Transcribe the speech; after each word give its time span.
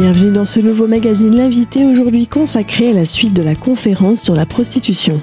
Bienvenue 0.00 0.32
dans 0.32 0.46
ce 0.46 0.60
nouveau 0.60 0.86
magazine 0.86 1.36
L'invité 1.36 1.84
aujourd'hui 1.84 2.26
consacré 2.26 2.88
à 2.88 2.94
la 2.94 3.04
suite 3.04 3.36
de 3.36 3.42
la 3.42 3.54
conférence 3.54 4.22
sur 4.22 4.34
la 4.34 4.46
prostitution. 4.46 5.20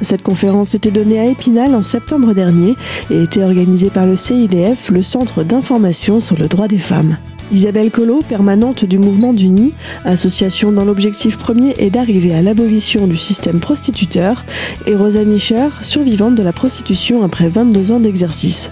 Cette 0.00 0.22
conférence 0.22 0.74
était 0.74 0.90
donnée 0.90 1.20
à 1.20 1.26
Épinal 1.26 1.74
en 1.74 1.82
septembre 1.82 2.32
dernier 2.32 2.76
et 3.10 3.22
était 3.22 3.42
organisée 3.42 3.90
par 3.90 4.06
le 4.06 4.16
CIDF, 4.16 4.88
le 4.88 5.02
Centre 5.02 5.42
d'information 5.42 6.22
sur 6.22 6.38
le 6.38 6.48
droit 6.48 6.66
des 6.66 6.78
femmes. 6.78 7.18
Isabelle 7.52 7.90
Collot, 7.90 8.22
permanente 8.28 8.84
du 8.84 8.98
mouvement 8.98 9.32
d'Uni, 9.32 9.72
association 10.04 10.72
dont 10.72 10.84
l'objectif 10.84 11.38
premier 11.38 11.74
est 11.78 11.90
d'arriver 11.90 12.34
à 12.34 12.42
l'abolition 12.42 13.06
du 13.06 13.16
système 13.16 13.60
prostituteur, 13.60 14.44
et 14.86 14.96
Rosa 14.96 15.24
Nischer, 15.24 15.68
survivante 15.82 16.34
de 16.34 16.42
la 16.42 16.52
prostitution 16.52 17.22
après 17.22 17.48
22 17.48 17.92
ans 17.92 18.00
d'exercice. 18.00 18.70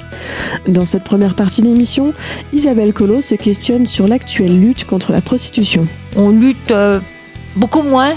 Dans 0.67 0.87
cette 0.87 1.05
première 1.05 1.37
partie 1.37 1.63
d'émission, 1.63 2.15
Isabelle 2.53 2.93
Collot 2.93 3.21
se 3.21 3.37
questionne 3.37 3.87
sur 3.87 4.09
l'actuelle 4.09 4.59
lutte 4.59 4.85
contre 4.85 5.13
la 5.13 5.21
prostitution. 5.21 5.87
On 6.17 6.31
lutte 6.31 6.73
euh, 6.73 6.99
beaucoup 7.57 7.83
moins. 7.83 8.13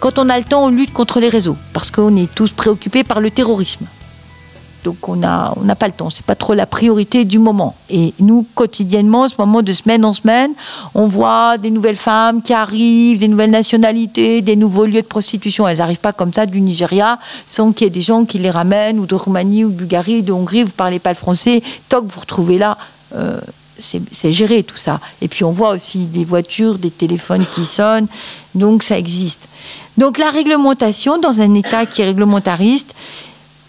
Quand 0.00 0.18
on 0.18 0.28
a 0.28 0.38
le 0.38 0.44
temps, 0.44 0.66
on 0.66 0.70
lutte 0.70 0.92
contre 0.92 1.20
les 1.20 1.28
réseaux, 1.28 1.56
parce 1.72 1.90
qu'on 1.90 2.16
est 2.16 2.32
tous 2.34 2.52
préoccupés 2.52 3.04
par 3.04 3.20
le 3.20 3.30
terrorisme. 3.30 3.84
Donc 4.84 5.08
on 5.08 5.16
n'a 5.16 5.52
on 5.56 5.74
pas 5.74 5.86
le 5.86 5.92
temps, 5.92 6.10
c'est 6.10 6.24
pas 6.24 6.34
trop 6.34 6.54
la 6.54 6.66
priorité 6.66 7.24
du 7.24 7.38
moment. 7.38 7.74
Et 7.90 8.14
nous, 8.20 8.46
quotidiennement, 8.54 9.22
en 9.22 9.28
ce 9.28 9.34
moment, 9.38 9.62
de 9.62 9.72
semaine 9.72 10.04
en 10.04 10.12
semaine, 10.12 10.52
on 10.94 11.06
voit 11.06 11.58
des 11.58 11.70
nouvelles 11.70 11.96
femmes 11.96 12.42
qui 12.42 12.54
arrivent, 12.54 13.18
des 13.18 13.28
nouvelles 13.28 13.50
nationalités, 13.50 14.40
des 14.40 14.56
nouveaux 14.56 14.86
lieux 14.86 15.02
de 15.02 15.06
prostitution. 15.06 15.66
Elles 15.66 15.78
n'arrivent 15.78 15.98
pas 15.98 16.12
comme 16.12 16.32
ça 16.32 16.46
du 16.46 16.60
Nigeria, 16.60 17.18
sans 17.46 17.72
qu'il 17.72 17.86
y 17.86 17.88
ait 17.88 17.90
des 17.90 18.00
gens 18.00 18.24
qui 18.24 18.38
les 18.38 18.50
ramènent, 18.50 18.98
ou 18.98 19.06
de 19.06 19.14
Roumanie, 19.14 19.64
ou 19.64 19.70
de 19.70 19.74
Bulgarie, 19.74 20.22
de 20.22 20.32
Hongrie, 20.32 20.62
vous 20.62 20.70
parlez 20.70 20.98
pas 20.98 21.10
le 21.10 21.16
français, 21.16 21.62
que 21.88 21.96
vous 21.96 22.20
retrouvez 22.20 22.58
là. 22.58 22.78
Euh, 23.14 23.40
c'est 23.80 24.32
géré 24.32 24.62
tout 24.62 24.76
ça. 24.76 25.00
Et 25.22 25.28
puis 25.28 25.44
on 25.44 25.52
voit 25.52 25.70
aussi 25.70 26.06
des 26.06 26.24
voitures, 26.24 26.78
des 26.78 26.90
téléphones 26.90 27.46
qui 27.46 27.64
sonnent, 27.64 28.08
donc 28.54 28.82
ça 28.82 28.98
existe. 28.98 29.48
Donc 29.96 30.18
la 30.18 30.30
réglementation, 30.30 31.18
dans 31.18 31.40
un 31.40 31.54
État 31.54 31.86
qui 31.86 32.02
est 32.02 32.06
réglementariste, 32.06 32.94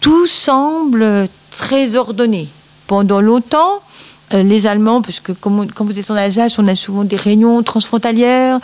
tout 0.00 0.26
semble 0.26 1.28
très 1.50 1.96
ordonné. 1.96 2.48
Pendant 2.86 3.20
longtemps, 3.20 3.80
euh, 4.32 4.42
les 4.42 4.66
Allemands, 4.66 5.02
parce 5.02 5.20
que 5.20 5.32
quand 5.32 5.84
vous 5.84 5.98
êtes 5.98 6.10
en 6.10 6.16
Alsace, 6.16 6.58
on 6.58 6.66
a 6.68 6.74
souvent 6.74 7.04
des 7.04 7.16
réunions 7.16 7.62
transfrontalières. 7.62 8.58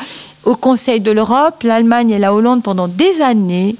Au 0.45 0.55
Conseil 0.55 1.01
de 1.01 1.11
l'Europe, 1.11 1.63
l'Allemagne 1.63 2.11
et 2.11 2.19
la 2.19 2.33
Hollande, 2.33 2.63
pendant 2.63 2.89
des 2.89 3.21
années, 3.21 3.77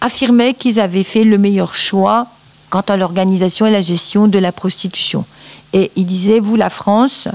affirmaient 0.00 0.54
qu'ils 0.54 0.80
avaient 0.80 1.04
fait 1.04 1.24
le 1.24 1.36
meilleur 1.36 1.74
choix 1.74 2.26
quant 2.70 2.84
à 2.88 2.96
l'organisation 2.96 3.66
et 3.66 3.70
la 3.70 3.82
gestion 3.82 4.28
de 4.28 4.38
la 4.38 4.52
prostitution. 4.52 5.24
Et 5.72 5.90
ils 5.96 6.06
disaient, 6.06 6.40
vous, 6.40 6.56
la 6.56 6.70
France, 6.70 7.28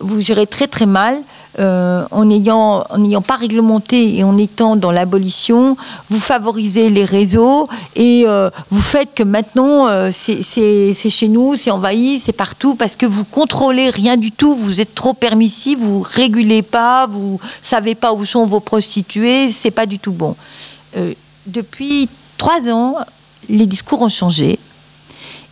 vous 0.00 0.20
gérez 0.20 0.46
très 0.46 0.66
très 0.66 0.86
mal 0.86 1.20
euh, 1.58 2.06
en 2.10 2.24
n'ayant 2.24 2.82
en 2.88 3.20
pas 3.20 3.36
réglementé 3.36 4.16
et 4.16 4.24
en 4.24 4.38
étant 4.38 4.74
dans 4.74 4.90
l'abolition, 4.90 5.76
vous 6.08 6.18
favorisez 6.18 6.88
les 6.88 7.04
réseaux 7.04 7.68
et 7.94 8.24
euh, 8.26 8.48
vous 8.70 8.80
faites 8.80 9.14
que 9.14 9.22
maintenant 9.22 9.86
euh, 9.88 10.08
c'est 10.10 10.42
chez 10.42 11.28
nous, 11.28 11.54
c'est 11.54 11.70
envahi, 11.70 12.20
c'est 12.20 12.32
partout 12.32 12.74
parce 12.74 12.96
que 12.96 13.04
vous 13.04 13.26
contrôlez 13.26 13.90
rien 13.90 14.16
du 14.16 14.32
tout, 14.32 14.54
vous 14.54 14.80
êtes 14.80 14.94
trop 14.94 15.12
permissif, 15.12 15.78
vous 15.78 16.00
régulez 16.00 16.62
pas, 16.62 17.06
vous 17.06 17.38
savez 17.62 17.94
pas 17.94 18.14
où 18.14 18.24
sont 18.24 18.46
vos 18.46 18.60
prostituées, 18.60 19.50
c'est 19.50 19.70
pas 19.70 19.84
du 19.84 19.98
tout 19.98 20.12
bon. 20.12 20.34
depuis 21.46 22.08
trois 22.38 22.60
ans, 22.70 22.96
les 23.50 23.66
discours 23.66 24.00
ont 24.00 24.08
changé. 24.08 24.58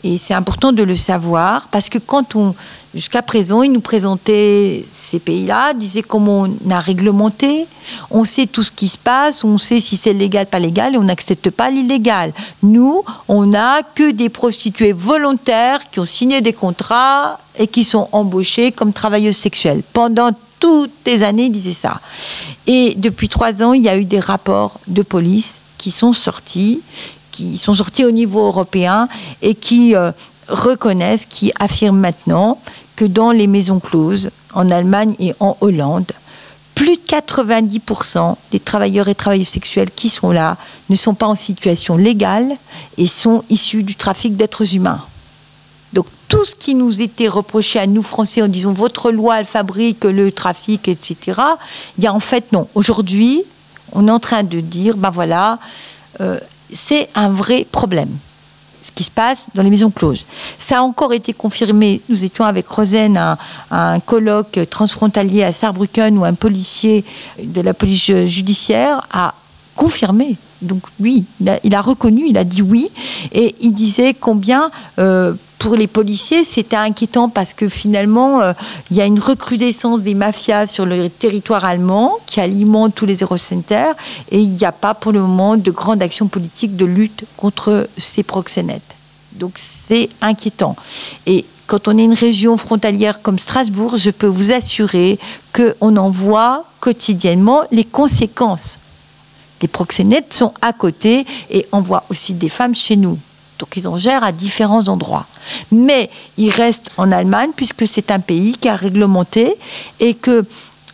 Et 0.02 0.16
c'est 0.16 0.34
important 0.34 0.72
de 0.72 0.82
le 0.82 0.96
savoir 0.96 1.68
parce 1.68 1.88
que 1.88 1.98
quand 1.98 2.34
on, 2.34 2.54
jusqu'à 2.94 3.22
présent, 3.22 3.62
ils 3.62 3.72
nous 3.72 3.80
présentaient 3.80 4.84
ces 4.88 5.18
pays-là, 5.18 5.74
disaient 5.74 6.02
comment 6.02 6.46
on 6.46 6.70
a 6.70 6.80
réglementé, 6.80 7.66
on 8.10 8.24
sait 8.24 8.46
tout 8.46 8.62
ce 8.62 8.72
qui 8.72 8.88
se 8.88 8.96
passe, 8.96 9.44
on 9.44 9.58
sait 9.58 9.78
si 9.78 9.96
c'est 9.96 10.14
légal, 10.14 10.46
pas 10.46 10.58
légal, 10.58 10.94
et 10.94 10.98
on 10.98 11.04
n'accepte 11.04 11.50
pas 11.50 11.70
l'illégal. 11.70 12.32
Nous, 12.62 13.02
on 13.28 13.46
n'a 13.46 13.82
que 13.94 14.10
des 14.12 14.30
prostituées 14.30 14.92
volontaires 14.92 15.90
qui 15.90 16.00
ont 16.00 16.06
signé 16.06 16.40
des 16.40 16.54
contrats 16.54 17.38
et 17.58 17.66
qui 17.66 17.84
sont 17.84 18.08
embauchées 18.12 18.72
comme 18.72 18.92
travailleuses 18.92 19.36
sexuelles. 19.36 19.82
Pendant 19.92 20.30
toutes 20.58 20.92
les 21.06 21.22
années, 21.22 21.44
ils 21.44 21.52
disaient 21.52 21.72
ça. 21.72 22.00
Et 22.66 22.94
depuis 22.96 23.28
trois 23.28 23.62
ans, 23.62 23.72
il 23.74 23.82
y 23.82 23.88
a 23.88 23.96
eu 23.96 24.04
des 24.04 24.20
rapports 24.20 24.80
de 24.86 25.02
police 25.02 25.58
qui 25.78 25.90
sont 25.90 26.12
sortis, 26.12 26.82
qui 27.30 27.58
sont 27.58 27.74
sortis 27.74 28.04
au 28.04 28.10
niveau 28.10 28.46
européen 28.46 29.08
et 29.42 29.54
qui 29.54 29.94
euh, 29.94 30.12
reconnaissent, 30.48 31.26
qui 31.26 31.52
affirment 31.58 32.00
maintenant 32.00 32.58
que 32.96 33.04
dans 33.04 33.30
les 33.30 33.46
maisons 33.46 33.80
closes, 33.80 34.30
en 34.52 34.68
Allemagne 34.68 35.14
et 35.18 35.34
en 35.40 35.56
Hollande, 35.60 36.12
plus 36.74 36.96
de 36.96 37.02
90% 37.02 38.36
des 38.52 38.60
travailleurs 38.60 39.08
et 39.08 39.14
travailleuses 39.14 39.48
sexuelles 39.48 39.90
qui 39.94 40.08
sont 40.08 40.30
là 40.30 40.56
ne 40.88 40.96
sont 40.96 41.14
pas 41.14 41.26
en 41.26 41.36
situation 41.36 41.96
légale 41.96 42.50
et 42.96 43.06
sont 43.06 43.44
issus 43.50 43.82
du 43.82 43.96
trafic 43.96 44.36
d'êtres 44.36 44.74
humains. 44.74 45.02
Donc 45.92 46.06
tout 46.28 46.44
ce 46.44 46.54
qui 46.54 46.74
nous 46.74 47.02
était 47.02 47.28
reproché 47.28 47.78
à 47.78 47.86
nous 47.86 48.02
Français 48.02 48.40
en 48.40 48.48
disant 48.48 48.72
votre 48.72 49.10
loi 49.10 49.40
elle 49.40 49.44
fabrique 49.44 50.04
le 50.04 50.32
trafic, 50.32 50.88
etc. 50.88 51.16
Il 51.98 52.04
y 52.04 52.06
a 52.06 52.14
en 52.14 52.20
fait 52.20 52.52
non. 52.52 52.66
Aujourd'hui, 52.74 53.42
on 53.92 54.08
est 54.08 54.12
en 54.12 54.20
train 54.20 54.42
de 54.42 54.60
dire 54.60 54.96
ben 54.96 55.10
voilà, 55.10 55.58
euh, 56.20 56.38
c'est 56.72 57.08
un 57.14 57.28
vrai 57.28 57.66
problème 57.70 58.10
ce 58.82 58.90
qui 58.90 59.04
se 59.04 59.10
passe 59.10 59.48
dans 59.54 59.62
les 59.62 59.70
maisons 59.70 59.90
closes. 59.90 60.24
Ça 60.58 60.78
a 60.78 60.82
encore 60.82 61.12
été 61.12 61.32
confirmé. 61.32 62.00
Nous 62.08 62.24
étions 62.24 62.44
avec 62.44 62.66
Rosen 62.66 63.16
à, 63.16 63.36
un 63.70 64.00
colloque 64.00 64.58
transfrontalier 64.70 65.44
à 65.44 65.52
Saarbrücken 65.52 66.16
où 66.16 66.24
un 66.24 66.34
policier 66.34 67.04
de 67.42 67.60
la 67.60 67.74
police 67.74 68.10
judiciaire 68.26 69.06
a 69.12 69.34
confirmé. 69.76 70.36
Donc 70.62 70.82
oui, 71.00 71.24
il 71.40 71.74
a, 71.74 71.80
reconnu, 71.80 72.24
il 72.28 72.38
a 72.38 72.44
dit 72.44 72.62
oui, 72.62 72.90
et 73.32 73.54
il 73.60 73.72
disait 73.72 74.14
combien 74.14 74.70
euh, 74.98 75.34
pour 75.60 75.76
les 75.76 75.86
policiers, 75.86 76.42
c'était 76.42 76.76
inquiétant 76.76 77.28
parce 77.28 77.52
que 77.52 77.68
finalement, 77.68 78.40
euh, 78.40 78.54
il 78.90 78.96
y 78.96 79.02
a 79.02 79.04
une 79.04 79.20
recrudescence 79.20 80.02
des 80.02 80.14
mafias 80.14 80.66
sur 80.66 80.86
le 80.86 81.10
territoire 81.10 81.66
allemand 81.66 82.16
qui 82.24 82.40
alimente 82.40 82.94
tous 82.94 83.04
les 83.04 83.16
Eurocenters 83.16 83.94
et 84.30 84.40
il 84.40 84.54
n'y 84.54 84.64
a 84.64 84.72
pas 84.72 84.94
pour 84.94 85.12
le 85.12 85.20
moment 85.20 85.58
de 85.58 85.70
grande 85.70 86.02
action 86.02 86.28
politique 86.28 86.76
de 86.76 86.86
lutte 86.86 87.24
contre 87.36 87.88
ces 87.98 88.22
proxénètes. 88.22 88.96
Donc 89.34 89.52
c'est 89.56 90.08
inquiétant. 90.22 90.76
Et 91.26 91.44
quand 91.66 91.88
on 91.88 91.98
est 91.98 92.04
une 92.04 92.14
région 92.14 92.56
frontalière 92.56 93.20
comme 93.20 93.38
Strasbourg, 93.38 93.98
je 93.98 94.10
peux 94.10 94.26
vous 94.26 94.52
assurer 94.52 95.18
qu'on 95.54 95.96
en 95.98 96.08
voit 96.08 96.64
quotidiennement 96.80 97.64
les 97.70 97.84
conséquences. 97.84 98.78
Les 99.62 99.68
proxénètes 99.68 100.32
sont 100.32 100.52
à 100.62 100.72
côté 100.72 101.24
et 101.50 101.66
on 101.72 101.80
voit 101.80 102.04
aussi 102.08 102.34
des 102.34 102.48
femmes 102.48 102.74
chez 102.74 102.96
nous. 102.96 103.18
Donc 103.58 103.76
ils 103.76 103.86
en 103.86 103.98
gèrent 103.98 104.24
à 104.24 104.32
différents 104.32 104.88
endroits. 104.88 105.26
Mais 105.70 106.10
ils 106.38 106.50
restent 106.50 106.90
en 106.96 107.12
Allemagne 107.12 107.50
puisque 107.54 107.86
c'est 107.86 108.10
un 108.10 108.20
pays 108.20 108.56
qui 108.58 108.68
a 108.68 108.76
réglementé 108.76 109.54
et 110.00 110.14
que 110.14 110.44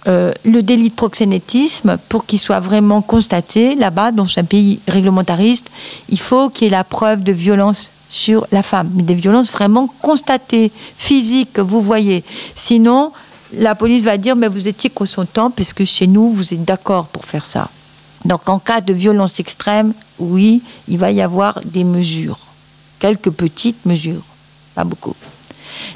euh, 0.08 0.32
le 0.44 0.62
délit 0.62 0.90
de 0.90 0.94
proxénétisme, 0.94 1.96
pour 2.08 2.26
qu'il 2.26 2.38
soit 2.38 2.60
vraiment 2.60 3.02
constaté 3.02 3.74
là-bas, 3.74 4.12
dans 4.12 4.26
un 4.36 4.44
pays 4.44 4.78
réglementariste, 4.86 5.68
il 6.08 6.20
faut 6.20 6.48
qu'il 6.48 6.66
y 6.66 6.68
ait 6.68 6.70
la 6.70 6.84
preuve 6.84 7.24
de 7.24 7.32
violence 7.32 7.90
sur 8.08 8.46
la 8.52 8.62
femme, 8.62 8.88
mais 8.94 9.02
des 9.02 9.14
violences 9.14 9.50
vraiment 9.50 9.88
constatées, 10.00 10.70
physiques, 10.96 11.54
que 11.54 11.60
vous 11.60 11.80
voyez. 11.80 12.22
Sinon, 12.54 13.10
la 13.52 13.74
police 13.74 14.04
va 14.04 14.16
dire, 14.16 14.36
mais 14.36 14.46
vous 14.46 14.68
étiez 14.68 14.90
consentant, 14.90 15.50
parce 15.50 15.72
que 15.72 15.84
chez 15.84 16.06
nous, 16.06 16.30
vous 16.30 16.54
êtes 16.54 16.64
d'accord 16.64 17.06
pour 17.06 17.24
faire 17.24 17.44
ça. 17.44 17.68
Donc 18.26 18.48
en 18.48 18.58
cas 18.58 18.80
de 18.80 18.92
violence 18.92 19.40
extrême, 19.40 19.92
oui, 20.18 20.62
il 20.88 20.98
va 20.98 21.10
y 21.10 21.22
avoir 21.22 21.60
des 21.64 21.84
mesures 21.84 22.38
quelques 22.98 23.30
petites 23.30 23.84
mesures, 23.86 24.22
pas 24.74 24.84
beaucoup. 24.84 25.14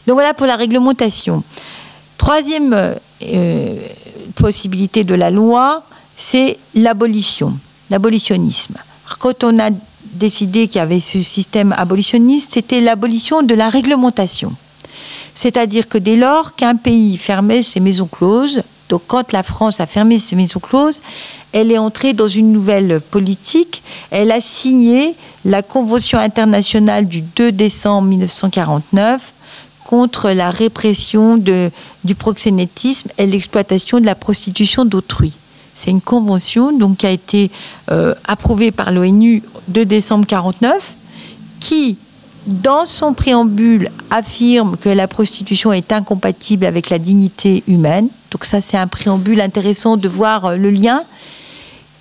Donc 0.06 0.14
voilà 0.14 0.34
pour 0.34 0.46
la 0.46 0.56
réglementation. 0.56 1.42
Troisième 2.18 2.94
euh, 3.22 3.76
possibilité 4.34 5.04
de 5.04 5.14
la 5.14 5.30
loi, 5.30 5.82
c'est 6.16 6.58
l'abolition, 6.74 7.56
l'abolitionnisme. 7.88 8.76
Quand 9.18 9.44
on 9.44 9.58
a 9.58 9.70
décidé 10.12 10.68
qu'il 10.68 10.78
y 10.78 10.82
avait 10.82 11.00
ce 11.00 11.22
système 11.22 11.72
abolitionniste, 11.76 12.52
c'était 12.54 12.80
l'abolition 12.80 13.42
de 13.42 13.54
la 13.54 13.68
réglementation. 13.68 14.52
C'est-à-dire 15.34 15.88
que 15.88 15.98
dès 15.98 16.16
lors 16.16 16.54
qu'un 16.54 16.76
pays 16.76 17.16
fermait 17.16 17.62
ses 17.62 17.80
maisons 17.80 18.06
closes, 18.06 18.62
donc 18.88 19.02
quand 19.06 19.32
la 19.32 19.42
France 19.42 19.80
a 19.80 19.86
fermé 19.86 20.18
ses 20.18 20.36
maisons 20.36 20.60
closes, 20.60 21.00
elle 21.52 21.72
est 21.72 21.78
entrée 21.78 22.12
dans 22.12 22.28
une 22.28 22.52
nouvelle 22.52 23.00
politique. 23.00 23.82
Elle 24.10 24.30
a 24.30 24.40
signé 24.40 25.14
la 25.44 25.62
Convention 25.62 26.18
internationale 26.18 27.06
du 27.06 27.22
2 27.22 27.52
décembre 27.52 28.08
1949 28.08 29.32
contre 29.84 30.30
la 30.30 30.50
répression 30.50 31.36
du 31.36 32.14
proxénétisme 32.14 33.08
et 33.18 33.26
l'exploitation 33.26 33.98
de 33.98 34.06
la 34.06 34.14
prostitution 34.14 34.84
d'autrui. 34.84 35.32
C'est 35.74 35.90
une 35.90 36.00
convention 36.00 36.76
donc, 36.76 36.98
qui 36.98 37.06
a 37.06 37.10
été 37.10 37.50
euh, 37.90 38.14
approuvée 38.28 38.70
par 38.70 38.92
l'ONU 38.92 39.42
2 39.68 39.84
décembre 39.86 40.26
1949 40.26 40.94
qui 41.58 41.96
dans 42.46 42.86
son 42.86 43.12
préambule, 43.12 43.90
affirme 44.10 44.76
que 44.76 44.88
la 44.88 45.06
prostitution 45.06 45.72
est 45.72 45.92
incompatible 45.92 46.64
avec 46.64 46.90
la 46.90 46.98
dignité 46.98 47.62
humaine. 47.68 48.08
Donc 48.30 48.44
ça, 48.44 48.60
c'est 48.60 48.76
un 48.76 48.86
préambule 48.86 49.40
intéressant 49.40 49.96
de 49.96 50.08
voir 50.08 50.46
euh, 50.46 50.56
le 50.56 50.70
lien 50.70 51.04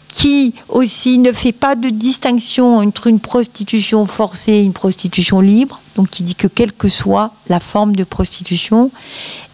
qui 0.10 0.54
aussi 0.68 1.18
ne 1.20 1.32
fait 1.32 1.52
pas 1.52 1.76
de 1.76 1.90
distinction 1.90 2.78
entre 2.78 3.08
une 3.08 3.20
prostitution 3.20 4.06
forcée 4.06 4.54
et 4.54 4.64
une 4.64 4.74
prostitution 4.74 5.40
libre, 5.40 5.80
donc 5.96 6.10
qui 6.10 6.24
dit 6.24 6.36
que 6.36 6.48
quelle 6.48 6.74
que 6.74 6.90
soit 6.90 7.32
la 7.48 7.60
forme 7.60 7.96
de 7.96 8.04
prostitution, 8.04 8.92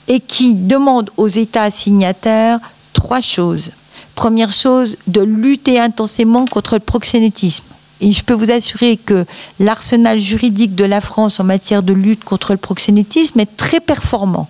et 0.08 0.20
qui 0.20 0.56
demande 0.56 1.12
aux 1.18 1.28
États 1.28 1.70
signataires 1.72 2.60
trois 2.94 3.22
choses. 3.22 3.72
Première 4.16 4.54
chose, 4.54 4.98
de 5.08 5.22
lutter 5.22 5.80
intensément 5.80 6.46
contre 6.46 6.76
le 6.76 6.80
proxénétisme. 6.80 7.66
Et 8.02 8.12
je 8.12 8.24
peux 8.24 8.34
vous 8.34 8.52
assurer 8.52 8.98
que 8.98 9.26
l'arsenal 9.60 10.20
juridique 10.20 10.76
de 10.76 10.86
la 10.86 11.02
France 11.02 11.40
en 11.40 11.44
matière 11.44 11.84
de 11.84 11.94
lutte 11.94 12.24
contre 12.24 12.52
le 12.54 12.58
proxénétisme 12.58 13.40
est 13.40 13.58
très 13.58 13.80
performant. 13.80 14.48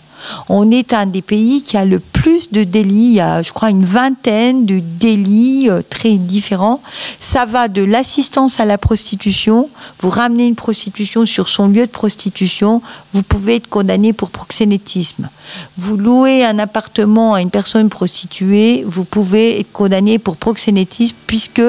On 0.49 0.71
est 0.71 0.93
un 0.93 1.05
des 1.05 1.21
pays 1.21 1.63
qui 1.63 1.77
a 1.77 1.85
le 1.85 1.99
plus 1.99 2.51
de 2.51 2.63
délits. 2.63 2.93
Il 2.93 3.13
y 3.13 3.21
a, 3.21 3.41
je 3.41 3.51
crois, 3.51 3.69
une 3.69 3.85
vingtaine 3.85 4.65
de 4.65 4.79
délits 4.79 5.67
euh, 5.69 5.81
très 5.89 6.15
différents. 6.15 6.81
Ça 7.19 7.45
va 7.45 7.67
de 7.67 7.83
l'assistance 7.83 8.59
à 8.59 8.65
la 8.65 8.77
prostitution. 8.77 9.69
Vous 9.99 10.09
ramenez 10.09 10.47
une 10.47 10.55
prostitution 10.55 11.25
sur 11.25 11.49
son 11.49 11.67
lieu 11.67 11.85
de 11.85 11.91
prostitution, 11.91 12.81
vous 13.13 13.23
pouvez 13.23 13.55
être 13.55 13.67
condamné 13.67 14.13
pour 14.13 14.29
proxénétisme. 14.29 15.29
Vous 15.77 15.97
louez 15.97 16.43
un 16.43 16.59
appartement 16.59 17.33
à 17.33 17.41
une 17.41 17.51
personne 17.51 17.89
prostituée, 17.89 18.83
vous 18.87 19.05
pouvez 19.05 19.59
être 19.59 19.71
condamné 19.71 20.19
pour 20.19 20.37
proxénétisme 20.37 21.15
puisque 21.27 21.61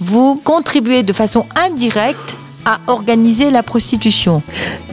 vous 0.00 0.36
contribuez 0.36 1.02
de 1.02 1.12
façon 1.12 1.46
indirecte 1.56 2.36
à 2.64 2.80
organiser 2.86 3.50
la 3.50 3.62
prostitution. 3.62 4.42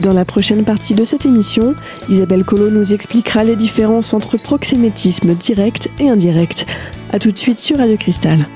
Dans 0.00 0.12
la 0.12 0.24
prochaine 0.24 0.64
partie 0.64 0.94
de 0.94 1.04
cette 1.04 1.26
émission, 1.26 1.74
Isabelle 2.08 2.44
Collot 2.44 2.70
nous 2.70 2.92
expliquera 2.92 3.44
les 3.44 3.56
différences 3.56 4.14
entre 4.14 4.36
proxénétisme 4.36 5.34
direct 5.34 5.88
et 5.98 6.08
indirect. 6.08 6.66
A 7.12 7.18
tout 7.18 7.30
de 7.30 7.38
suite 7.38 7.60
sur 7.60 7.78
Radio 7.78 7.96
Cristal. 7.96 8.46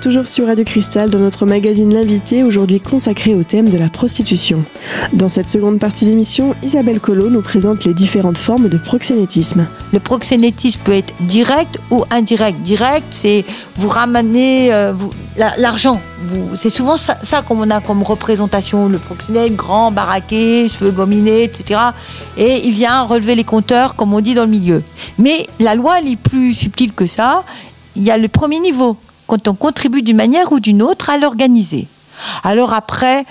Toujours 0.00 0.26
sur 0.26 0.46
Radio 0.46 0.64
Cristal 0.64 1.10
dans 1.10 1.18
notre 1.18 1.44
magazine 1.44 1.92
L'invité, 1.92 2.42
aujourd'hui 2.42 2.80
consacré 2.80 3.34
au 3.34 3.42
thème 3.42 3.68
de 3.68 3.76
la 3.76 3.90
prostitution. 3.90 4.64
Dans 5.12 5.28
cette 5.28 5.46
seconde 5.46 5.78
partie 5.78 6.06
d'émission, 6.06 6.54
Isabelle 6.62 7.00
Collot 7.00 7.28
nous 7.28 7.42
présente 7.42 7.84
les 7.84 7.92
différentes 7.92 8.38
formes 8.38 8.68
de 8.68 8.78
proxénétisme. 8.78 9.66
Le 9.92 10.00
proxénétisme 10.00 10.80
peut 10.84 10.92
être 10.92 11.12
direct 11.20 11.78
ou 11.90 12.04
indirect. 12.10 12.62
Direct, 12.62 13.04
c'est 13.10 13.44
vous 13.76 13.88
ramener 13.88 14.72
euh, 14.72 14.94
l'argent. 15.36 16.00
C'est 16.56 16.70
souvent 16.70 16.96
ça, 16.96 17.42
qu'on 17.42 17.68
a 17.68 17.80
comme 17.80 18.02
représentation. 18.02 18.88
Le 18.88 18.98
proxénète, 18.98 19.54
grand, 19.54 19.92
baraqué, 19.92 20.68
cheveux 20.68 20.92
gominés, 20.92 21.42
etc. 21.42 21.78
Et 22.38 22.66
il 22.66 22.72
vient 22.72 23.02
relever 23.02 23.34
les 23.34 23.44
compteurs, 23.44 23.96
comme 23.96 24.14
on 24.14 24.20
dit 24.20 24.34
dans 24.34 24.44
le 24.44 24.50
milieu. 24.50 24.82
Mais 25.18 25.46
la 25.58 25.74
loi, 25.74 25.98
elle 25.98 26.08
est 26.08 26.16
plus 26.16 26.54
subtile 26.54 26.92
que 26.92 27.06
ça. 27.06 27.44
Il 27.96 28.02
y 28.02 28.10
a 28.10 28.16
le 28.16 28.28
premier 28.28 28.60
niveau 28.60 28.96
quand 29.30 29.46
on 29.46 29.54
contribue 29.54 30.02
d'une 30.02 30.16
manière 30.16 30.50
ou 30.50 30.58
d'une 30.58 30.82
autre 30.82 31.08
à 31.08 31.16
l'organiser. 31.16 31.86
Alors 32.42 32.74
après, 32.74 33.24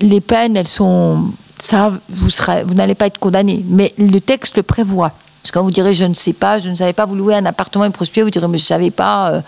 les 0.00 0.20
peines, 0.20 0.56
elles 0.56 0.68
sont... 0.68 1.20
Ça, 1.58 1.90
vous, 2.10 2.74
n'allez 2.74 2.94
pas 2.94 3.06
être 3.06 3.18
condamné, 3.18 3.64
mais 3.68 3.92
le 3.98 4.20
texte 4.20 4.58
le 4.58 4.62
prévoit. 4.62 5.10
Parce 5.42 5.50
que 5.50 5.58
quand 5.58 5.64
vous 5.64 5.70
direz 5.70 5.94
je 5.94 6.04
ne 6.04 6.14
sais 6.14 6.34
pas, 6.34 6.58
je 6.58 6.68
ne 6.68 6.74
savais 6.74 6.92
pas, 6.92 7.06
vous 7.06 7.14
louer 7.14 7.34
un 7.34 7.46
appartement 7.46 7.84
et 7.84 7.90
prostituer, 7.90 8.22
vous 8.22 8.30
direz 8.30 8.46
mais 8.46 8.58
je 8.58 8.64
ne 8.64 8.66
savais 8.66 8.90
pas. 8.90 9.30
Euh, 9.30 9.40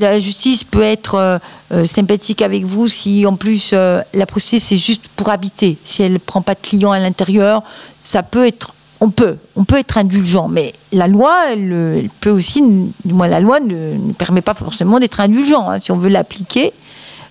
la 0.00 0.18
justice 0.20 0.64
peut 0.64 0.82
être 0.82 1.16
euh, 1.16 1.38
euh, 1.72 1.84
sympathique 1.84 2.40
avec 2.40 2.64
vous 2.64 2.88
si 2.88 3.26
en 3.26 3.36
plus 3.36 3.72
la 3.72 4.26
prostituée 4.26 4.60
c'est 4.60 4.78
juste 4.78 5.08
pour 5.16 5.28
habiter. 5.30 5.76
Si 5.84 6.02
elle 6.02 6.12
ne 6.12 6.18
prend 6.18 6.40
pas 6.40 6.54
de 6.54 6.60
clients 6.62 6.92
à 6.92 7.00
l'intérieur, 7.00 7.62
ça 7.98 8.22
peut 8.22 8.46
être 8.46 8.74
on 9.00 9.10
peut, 9.10 9.36
être 9.74 9.98
indulgent, 9.98 10.48
mais 10.48 10.72
la 10.92 11.06
loi, 11.06 11.34
elle, 11.50 12.08
peut 12.20 12.30
aussi, 12.30 12.62
du 13.04 13.12
moins 13.12 13.28
la 13.28 13.40
loi 13.40 13.60
ne, 13.60 14.12
permet 14.14 14.40
pas 14.40 14.54
forcément 14.54 14.98
d'être 14.98 15.20
indulgent. 15.20 15.70
Hein. 15.70 15.78
si 15.80 15.92
on 15.92 15.96
veut 15.96 16.08
l'appliquer, 16.08 16.72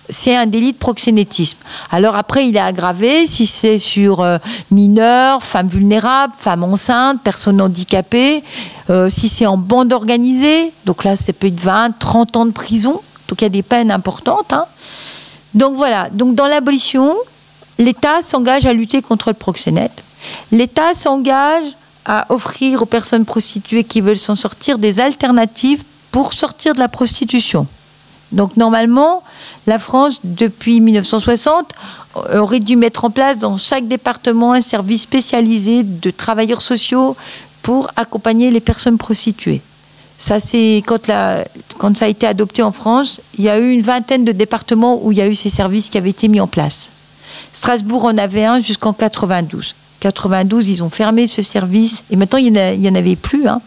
c'est 0.08 0.36
un 0.36 0.46
délit 0.46 0.72
de 0.72 0.78
proxénétisme. 0.78 1.58
Alors 1.90 2.14
après, 2.14 2.46
il 2.46 2.56
est 2.56 2.60
aggravé 2.60 3.26
si 3.26 3.46
c'est 3.46 3.78
sur 3.80 4.20
euh, 4.20 4.38
mineurs, 4.70 5.42
femmes 5.42 5.68
vulnérables, 5.68 6.34
femmes 6.38 6.62
enceintes, 6.62 7.20
personnes 7.22 7.60
handicapées, 7.60 8.44
euh, 8.90 9.08
si 9.08 9.28
c'est 9.28 9.46
en 9.46 9.56
bande 9.56 9.92
organisée, 9.92 10.72
donc 10.84 11.02
là, 11.02 11.16
ça 11.16 11.32
peut 11.32 11.48
être 11.48 11.60
20, 11.60 11.98
30 11.98 12.36
ans 12.36 12.46
de 12.46 12.52
prison, 12.52 13.00
donc 13.28 13.40
il 13.40 13.44
y 13.44 13.46
a 13.46 13.50
des 13.50 13.62
peines 13.62 13.90
importantes. 13.90 14.52
Hein. 14.52 14.66
Donc 15.54 15.74
voilà, 15.74 16.08
dans 16.12 16.46
l'abolition, 16.46 17.12
l'État 17.78 18.22
s'engage 18.22 18.66
à 18.66 18.72
lutter 18.72 19.02
contre 19.02 19.30
le 19.30 19.34
proxénète 19.34 20.04
L'État 20.52 20.94
s'engage 20.94 21.64
à 22.04 22.26
offrir 22.32 22.82
aux 22.82 22.86
personnes 22.86 23.24
prostituées 23.24 23.84
qui 23.84 24.00
veulent 24.00 24.16
s'en 24.16 24.34
sortir 24.34 24.78
des 24.78 25.00
alternatives 25.00 25.82
pour 26.12 26.32
sortir 26.32 26.74
de 26.74 26.78
la 26.78 26.88
prostitution. 26.88 27.66
Donc 28.32 28.56
normalement, 28.56 29.22
la 29.66 29.78
France, 29.78 30.20
depuis 30.24 30.80
1960, 30.80 31.72
aurait 32.34 32.60
dû 32.60 32.76
mettre 32.76 33.04
en 33.04 33.10
place 33.10 33.38
dans 33.38 33.56
chaque 33.56 33.86
département 33.88 34.52
un 34.52 34.60
service 34.60 35.02
spécialisé 35.02 35.82
de 35.82 36.10
travailleurs 36.10 36.62
sociaux 36.62 37.16
pour 37.62 37.88
accompagner 37.96 38.50
les 38.50 38.60
personnes 38.60 38.98
prostituées. 38.98 39.60
Ça, 40.18 40.40
c'est 40.40 40.82
quand, 40.86 41.06
ça 41.06 41.44
a 42.00 42.08
été 42.08 42.26
adopté 42.26 42.62
en 42.62 42.72
France, 42.72 43.20
il 43.36 43.44
y 43.44 43.48
a 43.48 43.58
eu 43.58 43.70
une 43.70 43.82
vingtaine 43.82 44.24
de 44.24 44.32
départements 44.32 45.04
où 45.04 45.12
il 45.12 45.18
y 45.18 45.20
a 45.20 45.26
eu 45.26 45.34
ces 45.34 45.50
services 45.50 45.90
qui 45.90 45.98
avaient 45.98 46.10
été 46.10 46.28
mis 46.28 46.40
en 46.40 46.46
place. 46.46 46.90
Strasbourg 47.52 48.06
en 48.06 48.16
avait 48.16 48.44
un 48.44 48.60
jusqu'en 48.60 48.92
92. 48.92 49.74
92, 50.06 50.68
ils 50.68 50.82
ont 50.84 50.90
fermé 50.90 51.26
ce 51.26 51.42
service 51.42 52.04
et 52.10 52.16
maintenant 52.16 52.38
il 52.38 52.52
n'y 52.52 52.88
en, 52.88 52.94
avait 52.94 53.16
plus 53.16 53.48
hein, 53.48 53.60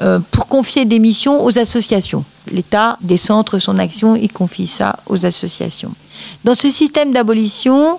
euh, 0.00 0.18
pour 0.30 0.46
confier 0.48 0.86
des 0.86 0.98
missions 0.98 1.44
aux 1.44 1.58
associations. 1.58 2.24
L'État 2.50 2.96
décentre 3.02 3.60
son 3.60 3.78
action 3.78 4.14
et 4.14 4.28
confie 4.28 4.66
ça 4.66 4.96
aux 5.06 5.26
associations. 5.26 5.92
Dans 6.44 6.54
ce 6.54 6.70
système 6.70 7.12
d'abolition, 7.12 7.98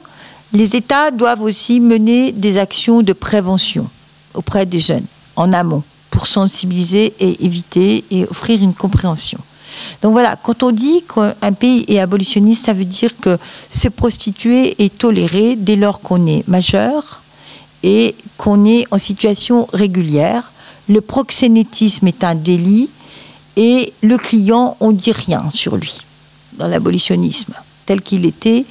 les 0.52 0.76
États 0.76 1.12
doivent 1.12 1.44
aussi 1.44 1.80
mener 1.80 2.32
des 2.32 2.58
actions 2.58 3.04
de 3.04 3.14
prévention 3.14 3.88
auprès 4.34 4.66
des 4.66 4.80
jeunes 4.80 5.06
en 5.36 5.54
amont 5.54 5.84
pour 6.10 6.26
sensibiliser 6.26 7.14
et 7.20 7.46
éviter 7.46 8.04
et 8.10 8.26
offrir 8.26 8.64
une 8.64 8.74
compréhension. 8.74 9.40
Donc 10.02 10.14
voilà, 10.14 10.38
quand 10.38 10.64
on 10.64 10.72
dit 10.72 11.04
qu'un 11.04 11.54
pays 11.54 11.86
est 11.88 12.00
abolitionniste, 12.00 12.66
ça 12.66 12.74
veut 12.74 12.86
dire 12.86 13.12
que 13.20 13.38
se 13.70 13.90
prostituer 13.90 14.76
est 14.84 14.98
toléré 14.98 15.56
dès 15.56 15.76
lors 15.76 16.02
qu'on 16.02 16.26
est 16.26 16.48
majeur, 16.48 17.22
et 17.86 18.16
qu'on 18.38 18.66
est 18.66 18.86
en 18.90 18.98
situation 18.98 19.68
régulière. 19.72 20.52
Le 20.90 21.02
proxénétisme 21.02 22.08
est 22.08 22.24
un 22.24 22.34
délit 22.34 22.90
et 23.56 23.94
le 24.02 24.18
client, 24.18 24.76
on 24.80 24.92
dit 24.92 25.12
rien 25.12 25.50
sur 25.52 25.78
lui 25.78 26.00
dans 26.54 26.68
l'abolitionnisme 26.68 27.54
tel 27.86 28.02
qu'il 28.02 28.26
était 28.26 28.66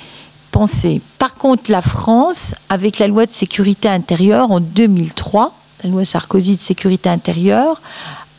pensé. 0.51 1.01
Par 1.19 1.37
contre, 1.37 1.71
la 1.71 1.81
France, 1.81 2.55
avec 2.69 2.99
la 2.99 3.07
loi 3.07 3.25
de 3.25 3.31
sécurité 3.31 3.89
intérieure 3.89 4.51
en 4.51 4.59
2003, 4.59 5.55
la 5.85 5.91
loi 5.91 6.05
Sarkozy 6.05 6.57
de 6.57 6.61
sécurité 6.61 7.09
intérieure, 7.09 7.81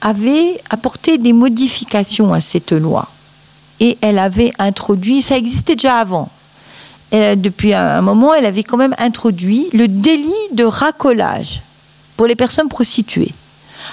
avait 0.01 0.61
apporté 0.69 1.17
des 1.17 1.31
modifications 1.31 2.33
à 2.33 2.41
cette 2.41 2.73
loi. 2.73 3.07
Et 3.79 3.97
elle 4.01 4.19
avait 4.19 4.51
introduit, 4.59 5.21
ça 5.21 5.37
existait 5.37 5.75
déjà 5.75 5.97
avant, 5.97 6.29
depuis 7.11 7.73
un 7.73 8.01
moment, 8.01 8.33
elle 8.33 8.45
avait 8.45 8.63
quand 8.63 8.77
même 8.77 8.95
introduit 8.97 9.67
le 9.73 9.87
délit 9.87 10.31
de 10.51 10.63
racolage 10.63 11.61
pour 12.17 12.27
les 12.27 12.35
personnes 12.35 12.69
prostituées. 12.69 13.31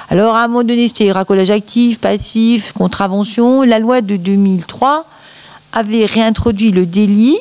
Alors, 0.08 0.34
à 0.34 0.44
un 0.44 0.48
moment 0.48 0.64
donné, 0.64 0.86
c'était 0.88 1.12
racolage 1.12 1.50
actif, 1.50 1.98
passif, 1.98 2.72
contravention. 2.72 3.62
La 3.62 3.78
loi 3.78 4.00
de 4.00 4.16
2003 4.16 5.06
avait 5.72 6.06
réintroduit 6.06 6.70
le 6.70 6.86
délit. 6.86 7.38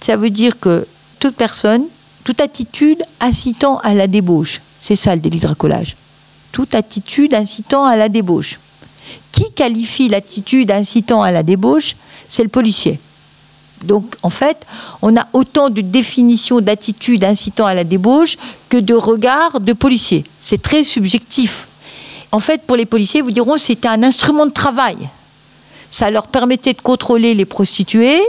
Ça 0.00 0.16
veut 0.16 0.30
dire 0.30 0.58
que 0.58 0.86
toute 1.18 1.36
personne, 1.36 1.84
toute 2.24 2.40
attitude 2.40 3.02
incitant 3.20 3.78
à 3.78 3.94
la 3.94 4.06
débauche, 4.06 4.60
c'est 4.78 4.96
ça 4.96 5.14
le 5.14 5.20
délit 5.20 5.40
de 5.40 5.46
racolage. 5.46 5.96
Toute 6.52 6.74
attitude 6.74 7.34
incitant 7.34 7.84
à 7.84 7.96
la 7.96 8.08
débauche. 8.08 8.58
Qui 9.32 9.50
qualifie 9.52 10.08
l'attitude 10.08 10.70
incitant 10.70 11.22
à 11.22 11.30
la 11.30 11.42
débauche? 11.42 11.96
C'est 12.28 12.42
le 12.42 12.48
policier. 12.48 12.98
Donc, 13.84 14.14
en 14.22 14.30
fait, 14.30 14.66
on 15.02 15.16
a 15.16 15.26
autant 15.32 15.70
de 15.70 15.80
définitions 15.80 16.60
d'attitudes 16.60 17.24
incitant 17.24 17.66
à 17.66 17.74
la 17.74 17.84
débauche 17.84 18.36
que 18.68 18.76
de 18.76 18.94
regards 18.94 19.60
de 19.60 19.72
policiers. 19.72 20.24
C'est 20.40 20.60
très 20.60 20.84
subjectif. 20.84 21.68
En 22.32 22.40
fait, 22.40 22.62
pour 22.62 22.76
les 22.76 22.86
policiers, 22.86 23.22
vous 23.22 23.30
diront 23.30 23.58
c'était 23.58 23.88
un 23.88 24.02
instrument 24.02 24.46
de 24.46 24.52
travail. 24.52 24.96
Ça 25.90 26.10
leur 26.10 26.28
permettait 26.28 26.74
de 26.74 26.80
contrôler 26.80 27.34
les 27.34 27.44
prostituées, 27.44 28.20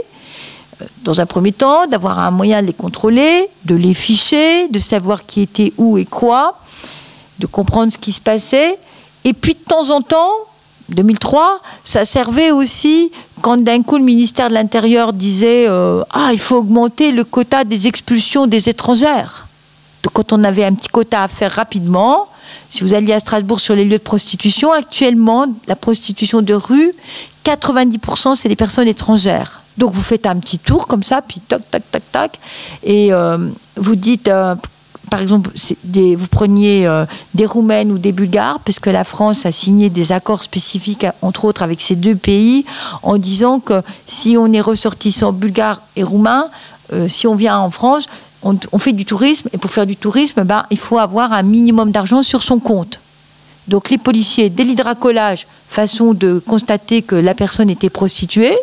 dans 1.02 1.20
un 1.20 1.26
premier 1.26 1.52
temps, 1.52 1.86
d'avoir 1.86 2.18
un 2.18 2.30
moyen 2.30 2.62
de 2.62 2.66
les 2.66 2.72
contrôler, 2.72 3.48
de 3.64 3.74
les 3.74 3.94
ficher, 3.94 4.68
de 4.68 4.78
savoir 4.78 5.26
qui 5.26 5.42
était 5.42 5.72
où 5.76 5.98
et 5.98 6.04
quoi, 6.04 6.58
de 7.38 7.46
comprendre 7.46 7.92
ce 7.92 7.98
qui 7.98 8.12
se 8.12 8.20
passait. 8.20 8.78
Et 9.24 9.32
puis 9.32 9.54
de 9.54 9.60
temps 9.60 9.90
en 9.90 10.02
temps, 10.02 10.32
2003, 10.88 11.60
ça 11.84 12.04
servait 12.04 12.50
aussi 12.50 13.12
quand 13.42 13.58
d'un 13.58 13.82
coup 13.82 13.98
le 13.98 14.04
ministère 14.04 14.48
de 14.48 14.54
l'Intérieur 14.54 15.12
disait 15.12 15.66
euh, 15.68 16.02
Ah, 16.10 16.30
il 16.32 16.38
faut 16.38 16.56
augmenter 16.56 17.12
le 17.12 17.24
quota 17.24 17.64
des 17.64 17.86
expulsions 17.86 18.46
des 18.46 18.68
étrangères. 18.68 19.48
Donc 20.02 20.12
quand 20.14 20.32
on 20.32 20.42
avait 20.44 20.64
un 20.64 20.72
petit 20.72 20.88
quota 20.88 21.24
à 21.24 21.28
faire 21.28 21.52
rapidement, 21.52 22.28
si 22.70 22.82
vous 22.82 22.94
alliez 22.94 23.12
à 23.12 23.20
Strasbourg 23.20 23.60
sur 23.60 23.74
les 23.74 23.84
lieux 23.84 23.98
de 23.98 24.02
prostitution, 24.02 24.72
actuellement, 24.72 25.46
la 25.66 25.76
prostitution 25.76 26.40
de 26.40 26.54
rue, 26.54 26.92
90% 27.44 28.36
c'est 28.36 28.48
des 28.48 28.56
personnes 28.56 28.88
étrangères. 28.88 29.62
Donc 29.78 29.92
vous 29.92 30.02
faites 30.02 30.26
un 30.26 30.36
petit 30.36 30.58
tour 30.58 30.86
comme 30.86 31.02
ça, 31.02 31.22
puis 31.22 31.40
tac, 31.40 31.62
tac, 31.70 31.82
tac, 31.90 32.02
tac, 32.12 32.38
et 32.84 33.12
euh, 33.12 33.38
vous 33.76 33.96
dites, 33.96 34.28
euh, 34.28 34.54
par 35.12 35.20
exemple, 35.20 35.50
vous 35.52 36.26
preniez 36.28 36.86
euh, 36.86 37.04
des 37.34 37.44
Roumaines 37.44 37.92
ou 37.92 37.98
des 37.98 38.12
Bulgares, 38.12 38.60
parce 38.60 38.78
que 38.78 38.88
la 38.88 39.04
France 39.04 39.44
a 39.44 39.52
signé 39.52 39.90
des 39.90 40.10
accords 40.10 40.42
spécifiques, 40.42 41.04
entre 41.20 41.44
autres 41.44 41.60
avec 41.60 41.82
ces 41.82 41.96
deux 41.96 42.16
pays, 42.16 42.64
en 43.02 43.18
disant 43.18 43.60
que 43.60 43.82
si 44.06 44.38
on 44.38 44.50
est 44.54 44.62
ressortissant 44.62 45.34
bulgare 45.34 45.82
et 45.96 46.02
roumain, 46.02 46.48
si 47.08 47.26
on 47.26 47.34
vient 47.34 47.58
en 47.58 47.70
France, 47.70 48.06
on, 48.42 48.78
fait 48.78 48.94
du 48.94 49.04
tourisme, 49.04 49.50
et 49.52 49.58
pour 49.58 49.70
faire 49.70 49.86
du 49.86 49.96
tourisme, 49.96 50.44
ben, 50.44 50.64
il 50.70 50.78
faut 50.78 50.98
avoir 50.98 51.34
un 51.34 51.42
minimum 51.42 51.90
d'argent 51.90 52.22
sur 52.22 52.42
son 52.42 52.58
compte. 52.58 53.00
Donc 53.68 53.90
les 53.90 53.98
policiers, 53.98 54.48
dès 54.48 54.64
l'hydracolage, 54.64 55.46
façon 55.68 56.14
de 56.14 56.38
constater 56.38 57.02
que 57.02 57.16
la 57.16 57.34
personne 57.34 57.68
était 57.68 57.90
prostituée, 57.90 58.56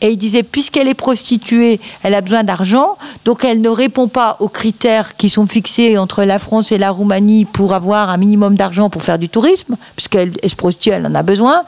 et 0.00 0.10
il 0.10 0.16
disait, 0.16 0.42
puisqu'elle 0.42 0.88
est 0.88 0.94
prostituée, 0.94 1.80
elle 2.02 2.14
a 2.14 2.20
besoin 2.20 2.44
d'argent, 2.44 2.96
donc 3.24 3.44
elle 3.44 3.60
ne 3.60 3.68
répond 3.68 4.08
pas 4.08 4.36
aux 4.40 4.48
critères 4.48 5.16
qui 5.16 5.28
sont 5.28 5.46
fixés 5.46 5.98
entre 5.98 6.24
la 6.24 6.38
France 6.38 6.72
et 6.72 6.78
la 6.78 6.90
Roumanie 6.90 7.44
pour 7.44 7.74
avoir 7.74 8.10
un 8.10 8.16
minimum 8.16 8.56
d'argent 8.56 8.90
pour 8.90 9.02
faire 9.02 9.18
du 9.18 9.28
tourisme, 9.28 9.76
puisqu'elle 9.96 10.32
se 10.46 10.54
prostitue, 10.54 10.90
elle 10.90 11.06
en 11.06 11.14
a 11.14 11.22
besoin. 11.22 11.62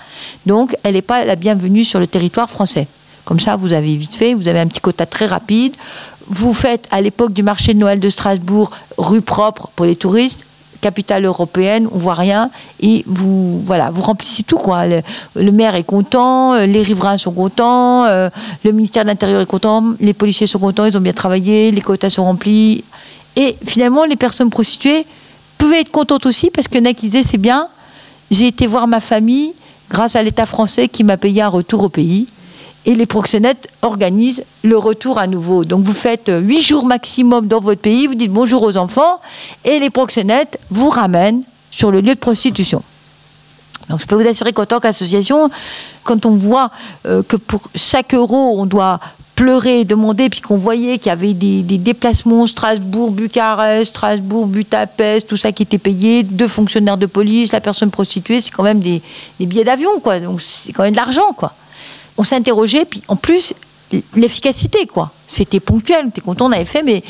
Donc 0.47 0.77
elle 0.83 0.95
n'est 0.95 1.03
pas 1.03 1.25
la 1.25 1.37
bienvenue 1.37 1.85
sur 1.85 1.99
le 1.99 2.07
territoire 2.07 2.51
français. 2.51 2.87
Comme 3.25 3.41
ça, 3.41 3.57
vous 3.57 3.73
avez 3.73 3.95
vite 3.97 4.15
fait, 4.15 4.35
vous 4.35 4.49
avez 4.49 4.59
un 4.59 4.67
petit 4.67 4.81
quota 4.81 5.07
très 5.07 5.27
rapide. 5.27 5.77
Vous 6.29 6.55
faites, 6.55 6.87
à 6.91 7.01
l'époque 7.01 7.33
du 7.33 7.43
marché 7.43 7.75
de 7.75 7.79
Noël 7.79 8.01
de 8.01 8.09
Strasbourg, 8.09 8.71
rue 8.99 9.21
propre 9.21 9.71
pour 9.77 9.87
les 9.87 9.97
touristes 9.97 10.47
capitale 10.81 11.25
européenne, 11.25 11.89
on 11.93 11.99
voit 11.99 12.15
rien 12.15 12.51
et 12.81 13.05
vous 13.07 13.63
voilà, 13.65 13.91
vous 13.91 14.03
remplissez 14.03 14.43
tout 14.43 14.57
quoi. 14.57 14.87
Le, 14.87 15.53
maire 15.53 15.75
est 15.75 15.85
content, 15.85 16.55
euh, 16.55 16.67
les 16.67 16.83
riverains 16.83 17.19
sont 17.19 17.33
contents, 17.33 18.05
euh, 18.05 18.31
le 18.65 18.73
ministère 18.73 19.05
de 19.05 19.09
l'Intérieur 19.09 19.41
est 19.41 19.47
content, 19.47 19.85
les 20.01 20.15
policiers 20.15 20.47
sont 20.47 20.59
contents, 20.59 20.85
ils 20.85 20.97
ont 20.97 21.01
bien 21.01 21.13
travaillé, 21.13 21.71
les 21.71 21.81
quotas 21.81 22.11
sont 22.11 22.25
remplis 22.25 22.85
et 23.37 23.57
finalement 23.65 24.05
les 24.05 24.17
personnes 24.17 24.51
prostituées 24.51 25.07
pouvaient 25.59 25.81
être 25.81 25.91
contentes 25.91 26.27
aussi 26.27 26.51
parce 26.51 26.69
que 26.69 26.79
y 26.79 26.87
a 26.87 26.93
qui 26.93 27.07
disaient 27.07 27.23
c'est 27.23 27.39
bien, 27.39 27.69
j'ai 28.31 28.47
été 28.47 28.67
voir 28.67 28.87
ma 28.89 29.01
famille 29.01 29.53
grâce 29.91 30.17
à 30.17 30.23
l'État 30.23 30.47
français 30.47 30.89
qui 30.89 31.05
m'a 31.05 31.17
payé 31.17 31.43
un 31.43 31.49
retour 31.49 31.83
au 31.83 31.89
pays 31.89 32.27
et 32.87 32.95
les 32.95 33.07
proxénètes 33.07 33.69
organisent 33.83 34.45
le 34.63 34.79
retour 34.79 35.19
à 35.19 35.27
nouveau. 35.27 35.65
Donc 35.65 35.83
vous 35.83 35.93
faites 35.93 36.31
huit 36.35 36.63
jours 36.63 36.87
maximum 36.87 37.47
dans 37.47 37.61
votre 37.61 37.81
pays, 37.81 38.07
vous 38.07 38.15
dites 38.15 38.33
bonjour 38.33 38.63
aux 38.63 38.77
enfants, 38.77 39.21
et 39.65 39.79
les 39.79 39.91
proxénètes 39.91 40.59
vous 40.71 40.89
ramènent 40.89 41.43
sur 41.71 41.91
le 41.91 42.01
lieu 42.01 42.15
de 42.15 42.21
prostitution. 42.21 42.83
Donc 43.89 44.01
je 44.01 44.07
peux 44.07 44.15
vous 44.15 44.29
assurer 44.29 44.53
qu'en 44.53 44.67
tant 44.67 44.81
qu'association, 44.81 45.51
quand 46.05 46.25
on 46.25 46.35
voit 46.35 46.71
euh, 47.07 47.23
que 47.23 47.37
pour 47.37 47.63
chaque 47.75 48.15
euro, 48.15 48.61
on 48.61 48.67
doit 48.67 49.01
pleurer, 49.35 49.85
demander, 49.85 50.29
puis 50.29 50.43
qu'on 50.43 50.59
voyait 50.59 50.99
qu'il 50.99 51.09
y 51.09 51.13
avait 51.13 51.33
des, 51.33 51.63
déplacements 51.63 52.47
Strasbourg, 52.47 53.11
Bucarest, 53.11 53.87
Strasbourg, 53.87 54.47
Budapest, 54.47 55.29
tout 55.29 55.39
ça 55.39 55.51
qui 55.51 55.63
était 55.63 55.79
payé, 55.79 56.23
deux 56.23 56.47
fonctionnaires 56.47 56.99
de 56.99 57.07
police, 57.07 57.53
la 57.53 57.63
personne 57.63 57.91
prostituée, 57.91 58.43
c'est 58.43 58.51
quand 58.51 58.63
même 58.63 58.81
des, 58.81 59.01
des 59.39 59.47
billets 59.47 59.65
d'avion, 59.65 59.99
quoi. 60.01 60.21
Donc 60.21 60.43
c'est 60.43 60.73
quand 60.73 60.83
même 60.83 60.93
de 60.93 60.99
l'argent, 60.99 61.33
quoi 61.37 61.55
on 62.21 62.23
s'interrogeait, 62.23 62.85
puis 62.85 63.03
en 63.09 63.17
plus, 63.17 63.55
l'efficacité, 64.15 64.87
quoi. 64.87 65.11
C'était 65.27 65.59
ponctuel, 65.59 66.03
on 66.05 66.09
était 66.11 66.21
content, 66.21 66.49
on 66.49 66.53
avait 66.53 66.67
fait, 66.67 66.83
mais 66.83 67.03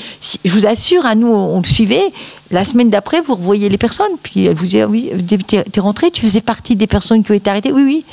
je 0.44 0.50
vous 0.52 0.66
assure, 0.66 1.04
à 1.04 1.16
nous, 1.16 1.26
on, 1.26 1.58
le 1.58 1.66
suivait. 1.66 2.12
La 2.52 2.64
semaine 2.64 2.90
d'après, 2.90 3.20
vous 3.20 3.34
revoyez 3.34 3.68
les 3.68 3.76
personnes, 3.76 4.12
puis 4.22 4.46
elle 4.46 4.54
vous 4.54 4.66
disait, 4.66 4.84
oui, 4.84 5.10
t'es 5.48 5.80
rentré, 5.80 6.12
tu 6.12 6.20
faisais 6.20 6.40
partie 6.40 6.76
des 6.76 6.86
personnes 6.86 7.24
qui 7.24 7.32
ont 7.32 7.34
été 7.34 7.50
arrêtées. 7.50 7.72
Oui, 7.72 7.82
oui, 7.82 8.04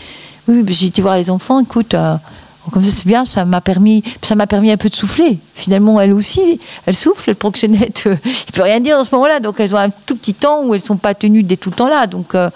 oui, 0.47 0.65
j'ai 0.69 0.87
été 0.87 1.03
voir 1.03 1.17
les 1.17 1.29
enfants, 1.29 1.59
écoute. 1.59 1.93
Euh, 1.93 2.15
comme 2.71 2.83
ça, 2.83 2.91
c'est 2.91 3.05
bien, 3.05 3.25
ça 3.25 3.45
m'a 3.45 3.61
permis, 3.61 4.03
permis 4.49 4.71
un 4.71 4.77
peu 4.77 4.89
de 4.89 4.95
souffler. 4.95 5.37
Finalement, 5.53 6.01
elle 6.01 6.13
aussi, 6.13 6.59
elle 6.87 6.95
souffle, 6.95 7.29
le 7.29 7.35
proxénète, 7.35 8.05
euh, 8.07 8.15
il 8.25 8.51
peut 8.53 8.63
rien 8.63 8.79
dire 8.79 8.97
dans 8.97 9.05
ce 9.05 9.13
moment-là. 9.13 9.39
Donc, 9.39 9.59
elles 9.59 9.75
ont 9.75 9.77
un 9.77 9.91
tout 9.91 10.15
petit 10.15 10.33
temps 10.33 10.63
où 10.63 10.73
elles 10.73 10.81
sont 10.81 10.97
pas 10.97 11.13
tenues 11.13 11.43
dès 11.43 11.57
tout 11.57 11.69
le 11.69 11.75
temps 11.75 11.87
là. 11.87 12.07
Donc, 12.07 12.33
euh, 12.33 12.49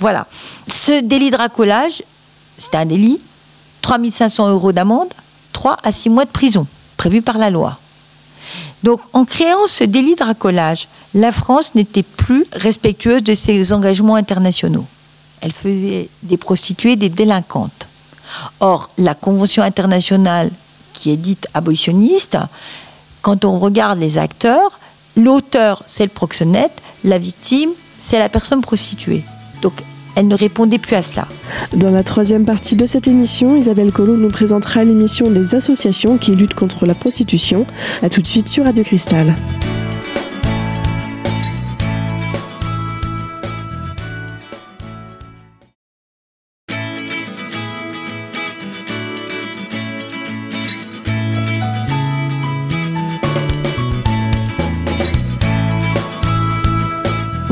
voilà. 0.00 0.26
Ce 0.66 1.00
délit 1.00 1.30
de 1.30 1.36
racolage, 1.36 2.02
c'était 2.58 2.78
un 2.78 2.86
délit. 2.86 3.20
3500 3.84 4.48
euros 4.48 4.72
d'amende, 4.72 5.12
3 5.52 5.76
à 5.82 5.92
6 5.92 6.08
mois 6.08 6.24
de 6.24 6.30
prison, 6.30 6.66
prévu 6.96 7.20
par 7.20 7.36
la 7.36 7.50
loi. 7.50 7.76
Donc 8.82 9.00
en 9.12 9.26
créant 9.26 9.66
ce 9.66 9.84
délit 9.84 10.14
de 10.14 10.24
racolage, 10.24 10.88
la 11.12 11.32
France 11.32 11.74
n'était 11.74 12.02
plus 12.02 12.46
respectueuse 12.52 13.22
de 13.22 13.34
ses 13.34 13.74
engagements 13.74 14.14
internationaux. 14.14 14.86
Elle 15.42 15.52
faisait 15.52 16.08
des 16.22 16.38
prostituées 16.38 16.96
des 16.96 17.10
délinquantes. 17.10 17.86
Or, 18.60 18.88
la 18.96 19.14
Convention 19.14 19.62
internationale 19.62 20.50
qui 20.94 21.10
est 21.10 21.18
dite 21.18 21.46
abolitionniste, 21.52 22.38
quand 23.20 23.44
on 23.44 23.58
regarde 23.58 23.98
les 23.98 24.16
acteurs, 24.16 24.78
l'auteur 25.14 25.82
c'est 25.84 26.04
le 26.04 26.08
proxénète, 26.08 26.80
la 27.04 27.18
victime 27.18 27.70
c'est 27.98 28.18
la 28.18 28.30
personne 28.30 28.62
prostituée. 28.62 29.22
Donc 29.60 29.74
elle 30.16 30.28
ne 30.28 30.34
répondait 30.34 30.78
plus 30.78 30.96
à 30.96 31.02
cela. 31.02 31.28
Dans 31.72 31.90
la 31.90 32.02
troisième 32.02 32.44
partie 32.44 32.76
de 32.76 32.86
cette 32.86 33.08
émission, 33.08 33.56
Isabelle 33.56 33.92
Collot 33.92 34.16
nous 34.16 34.30
présentera 34.30 34.84
l'émission 34.84 35.30
des 35.30 35.54
associations 35.54 36.18
qui 36.18 36.32
luttent 36.32 36.54
contre 36.54 36.86
la 36.86 36.94
prostitution. 36.94 37.66
A 38.02 38.08
tout 38.08 38.22
de 38.22 38.26
suite 38.26 38.48
sur 38.48 38.64
Radio 38.64 38.84
Cristal. 38.84 39.34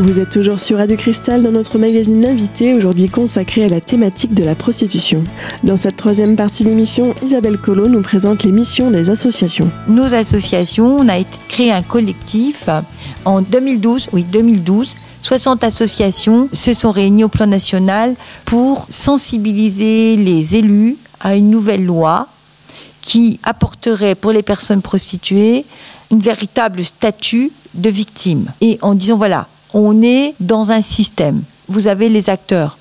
Vous 0.03 0.19
êtes 0.19 0.31
toujours 0.31 0.59
sur 0.59 0.79
Radio 0.79 0.97
Cristal 0.97 1.45
dans 1.45 1.53
notre 1.53 1.79
magazine 1.79 2.27
Invité, 2.27 2.75
aujourd'hui 2.75 3.09
consacré 3.09 3.67
à 3.67 3.69
la 3.69 3.81
thématique 3.81 4.35
de 4.35 4.43
la 4.43 4.57
prostitution. 4.57 5.23
Dans 5.63 5.77
cette 5.77 5.95
troisième 5.95 6.35
partie 6.35 6.65
d'émission, 6.65 7.15
Isabelle 7.25 7.57
Collot 7.57 7.87
nous 7.87 8.03
présente 8.03 8.43
les 8.43 8.51
missions 8.51 8.91
des 8.91 9.11
associations. 9.11 9.71
Nos 9.87 10.13
associations, 10.13 10.97
on 10.97 11.09
a 11.09 11.23
créé 11.47 11.71
un 11.71 11.83
collectif 11.83 12.69
en 13.25 13.43
2012, 13.43 14.09
oui 14.13 14.25
2012, 14.25 14.97
60 15.23 15.63
associations 15.63 16.49
se 16.53 16.73
sont 16.73 16.91
réunies 16.91 17.23
au 17.23 17.29
plan 17.29 17.47
national 17.47 18.17
pour 18.45 18.89
sensibiliser 18.91 20.17
les 20.17 20.57
élus 20.57 20.97
à 21.21 21.37
une 21.37 21.49
nouvelle 21.49 21.87
loi 21.87 22.27
qui 23.03 23.39
apporterait 23.45 24.17
pour 24.17 24.33
les 24.33 24.43
personnes 24.43 24.83
prostituées 24.83 25.65
une 26.11 26.21
véritable 26.21 26.83
statut 26.83 27.53
de 27.75 27.89
victime. 27.89 28.51
Et 28.61 28.81
en 28.83 28.95
disant, 28.95 29.17
voilà, 29.17 29.47
on 29.75 30.03
est 30.03 30.35
dans 30.41 30.71
un 30.71 30.83
système. 30.83 31.43
Vous 31.69 31.87
avez 31.87 32.09
les 32.09 32.29
acteurs, 32.29 32.77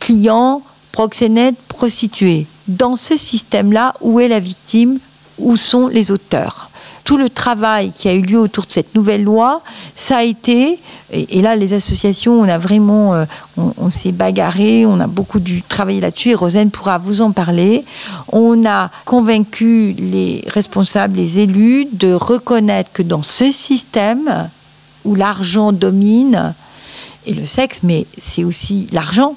clients, 0.00 0.62
proxénètes, 0.92 1.56
prostituées. 1.68 2.46
Dans 2.66 2.96
ce 2.96 3.16
système-là, 3.16 3.94
où 4.00 4.20
est 4.20 4.28
la 4.28 4.40
victime? 4.40 4.98
Où 5.38 5.56
sont 5.56 5.86
les 5.86 6.10
auteurs? 6.10 6.70
Tout 7.04 7.16
le 7.16 7.30
travail 7.30 7.90
qui 7.96 8.08
a 8.08 8.12
eu 8.12 8.20
lieu 8.20 8.38
autour 8.38 8.66
de 8.66 8.72
cette 8.72 8.94
nouvelle 8.94 9.24
loi, 9.24 9.62
ça 9.96 10.18
a 10.18 10.22
été, 10.24 10.78
et, 11.10 11.40
là 11.40 11.56
les 11.56 11.72
associations, 11.72 12.38
on 12.38 12.48
a 12.48 12.58
vraiment, 12.58 13.14
euh, 13.14 13.24
on, 13.56 13.90
s'est 13.90 14.12
bagarré, 14.12 14.84
on 14.84 15.00
a 15.00 15.06
beaucoup 15.06 15.40
dû 15.40 15.62
travailler 15.62 16.00
là-dessus, 16.02 16.30
et 16.30 16.34
Rosane 16.34 16.70
pourra 16.70 16.98
vous 16.98 17.22
en 17.22 17.30
parler. 17.30 17.84
On 18.30 18.66
a 18.66 18.90
convaincu 19.06 19.94
les 19.96 20.44
responsables, 20.48 21.16
les 21.16 21.38
élus, 21.38 21.86
de 21.92 22.12
reconnaître 22.12 22.92
que 22.92 23.02
dans 23.02 23.22
ce 23.22 23.50
système, 23.50 24.50
où 25.04 25.14
l'argent 25.14 25.72
domine, 25.72 26.54
et 27.26 27.34
le 27.34 27.46
sexe, 27.46 27.80
mais 27.82 28.06
c'est 28.16 28.44
aussi 28.44 28.86
l'argent, 28.92 29.34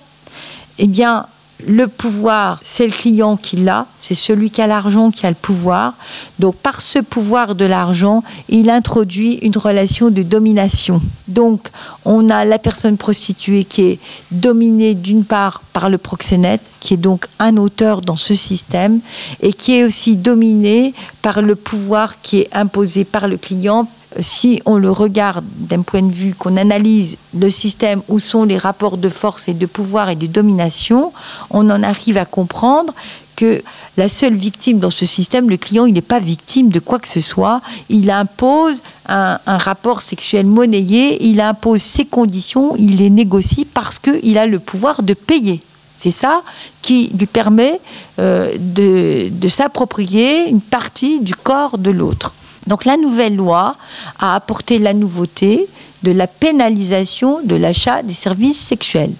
eh 0.77 0.87
bien, 0.87 1.25
le 1.67 1.87
pouvoir, 1.87 2.59
c'est 2.63 2.85
le 2.85 2.91
client 2.91 3.37
qui 3.37 3.57
l'a, 3.57 3.85
c'est 3.99 4.15
celui 4.15 4.49
qui 4.49 4.61
a 4.61 4.67
l'argent 4.67 5.11
qui 5.11 5.25
a 5.25 5.29
le 5.29 5.35
pouvoir. 5.35 5.93
Donc 6.39 6.55
par 6.55 6.81
ce 6.81 6.99
pouvoir 6.99 7.55
de 7.55 7.65
l'argent, 7.65 8.23
il 8.49 8.69
introduit 8.69 9.35
une 9.35 9.55
relation 9.57 10.09
de 10.09 10.23
domination. 10.23 11.01
Donc 11.27 11.69
on 12.05 12.29
a 12.29 12.45
la 12.45 12.59
personne 12.59 12.97
prostituée 12.97 13.63
qui 13.63 13.83
est 13.83 13.99
dominée 14.31 14.95
d'une 14.95 15.23
part 15.23 15.61
par 15.73 15.89
le 15.89 15.97
proxénète, 15.97 16.61
qui 16.79 16.95
est 16.95 16.97
donc 16.97 17.27
un 17.39 17.57
auteur 17.57 18.01
dans 18.01 18.15
ce 18.15 18.33
système, 18.33 18.99
et 19.41 19.53
qui 19.53 19.75
est 19.75 19.83
aussi 19.83 20.17
dominée 20.17 20.93
par 21.21 21.41
le 21.41 21.55
pouvoir 21.55 22.21
qui 22.21 22.39
est 22.39 22.49
imposé 22.53 23.05
par 23.05 23.27
le 23.27 23.37
client 23.37 23.87
si 24.19 24.61
on 24.65 24.77
le 24.77 24.91
regarde 24.91 25.45
d'un 25.55 25.81
point 25.81 26.01
de 26.01 26.11
vue 26.11 26.33
qu'on 26.35 26.57
analyse 26.57 27.17
le 27.37 27.49
système 27.49 28.01
où 28.09 28.19
sont 28.19 28.43
les 28.43 28.57
rapports 28.57 28.97
de 28.97 29.09
force 29.09 29.47
et 29.47 29.53
de 29.53 29.65
pouvoir 29.65 30.09
et 30.09 30.15
de 30.15 30.27
domination, 30.27 31.13
on 31.49 31.69
en 31.69 31.81
arrive 31.83 32.17
à 32.17 32.25
comprendre 32.25 32.93
que 33.37 33.63
la 33.97 34.09
seule 34.09 34.35
victime 34.35 34.79
dans 34.79 34.89
ce 34.89 35.05
système, 35.05 35.49
le 35.49 35.57
client, 35.57 35.85
il 35.85 35.93
n'est 35.93 36.01
pas 36.01 36.19
victime 36.19 36.69
de 36.69 36.79
quoi 36.79 36.99
que 36.99 37.07
ce 37.07 37.21
soit. 37.21 37.61
Il 37.89 38.11
impose 38.11 38.83
un, 39.07 39.39
rapport 39.45 40.01
sexuel 40.01 40.45
monnayé, 40.45 41.25
il 41.25 41.41
impose 41.41 41.81
ses 41.81 42.05
conditions, 42.05 42.75
il 42.77 42.97
les 42.97 43.09
négocie 43.09 43.65
parce 43.65 43.97
qu'il 43.97 44.37
a 44.37 44.45
le 44.45 44.59
pouvoir 44.59 45.03
de 45.03 45.13
payer. 45.13 45.61
C'est 45.95 46.11
ça 46.11 46.43
qui 46.81 47.11
lui 47.17 47.25
permet 47.25 47.79
euh, 48.19 48.51
de 48.57 49.47
s'approprier 49.47 50.47
une 50.49 50.61
partie 50.61 51.19
du 51.19 51.35
corps 51.35 51.77
de 51.77 51.91
l'autre. 51.91 52.33
Donc 52.67 52.85
la 52.85 52.97
nouvelle 52.97 53.35
loi 53.35 53.75
a 54.19 54.35
apporté 54.35 54.79
la 54.79 54.93
nouveauté 54.93 55.67
de 56.03 56.11
la 56.11 56.27
pénalisation 56.27 57.41
de 57.43 57.55
l'achat 57.55 58.03
des 58.03 58.13
services 58.13 58.59
sexuels. 58.59 59.13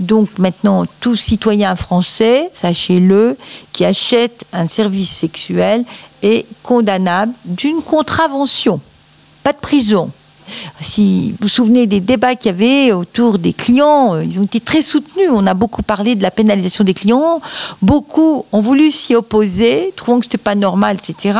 Donc 0.00 0.28
maintenant, 0.38 0.84
tout 1.00 1.16
citoyen 1.16 1.76
français, 1.76 2.50
sachez-le, 2.52 3.36
qui 3.72 3.84
achète 3.84 4.44
un 4.52 4.66
service 4.66 5.10
sexuel 5.10 5.84
est 6.22 6.46
condamnable 6.62 7.32
d'une 7.44 7.82
contravention, 7.82 8.80
pas 9.44 9.52
de 9.52 9.58
prison. 9.58 10.10
Si 10.80 11.30
vous 11.32 11.36
vous 11.42 11.48
souvenez 11.48 11.86
des 11.86 12.00
débats 12.00 12.34
qu'il 12.34 12.50
y 12.50 12.54
avait 12.54 12.92
autour 12.92 13.38
des 13.38 13.52
clients, 13.52 14.18
ils 14.20 14.40
ont 14.40 14.44
été 14.44 14.60
très 14.60 14.82
soutenus. 14.82 15.30
On 15.30 15.46
a 15.46 15.54
beaucoup 15.54 15.82
parlé 15.82 16.14
de 16.14 16.22
la 16.22 16.30
pénalisation 16.30 16.84
des 16.84 16.94
clients. 16.94 17.40
Beaucoup 17.80 18.44
ont 18.52 18.60
voulu 18.60 18.90
s'y 18.90 19.14
opposer, 19.14 19.92
trouvant 19.96 20.18
que 20.18 20.24
ce 20.24 20.30
n'était 20.30 20.38
pas 20.38 20.56
normal, 20.56 20.96
etc. 20.96 21.38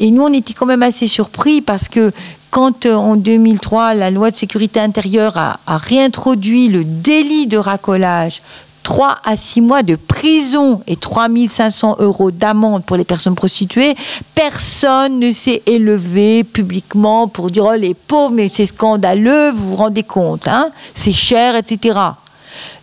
Et 0.00 0.10
nous, 0.10 0.22
on 0.22 0.32
était 0.32 0.54
quand 0.54 0.66
même 0.66 0.82
assez 0.82 1.06
surpris 1.06 1.60
parce 1.60 1.88
que 1.88 2.10
quand 2.50 2.86
euh, 2.86 2.94
en 2.94 3.16
2003, 3.16 3.94
la 3.94 4.10
loi 4.10 4.30
de 4.30 4.36
sécurité 4.36 4.80
intérieure 4.80 5.36
a, 5.36 5.58
réintroduit 5.68 6.68
le 6.68 6.84
délit 6.84 7.46
de 7.46 7.58
racolage, 7.58 8.42
3 8.82 9.16
à 9.24 9.36
6 9.36 9.60
mois 9.60 9.82
de 9.82 9.94
prison 9.94 10.82
et 10.86 10.96
3500 10.96 11.96
euros 12.00 12.30
d'amende 12.30 12.82
pour 12.84 12.96
les 12.96 13.04
personnes 13.04 13.34
prostituées, 13.34 13.94
personne 14.34 15.20
ne 15.20 15.32
s'est 15.32 15.62
élevé 15.66 16.44
publiquement 16.44 17.28
pour 17.28 17.50
dire 17.50 17.66
oh 17.66 17.76
les 17.76 17.94
pauvres, 17.94 18.32
mais 18.34 18.48
c'est 18.48 18.66
scandaleux, 18.66 19.50
vous 19.52 19.70
vous 19.70 19.76
rendez 19.76 20.02
compte, 20.02 20.48
hein 20.48 20.70
c'est 20.94 21.12
cher, 21.12 21.56
etc. 21.56 21.98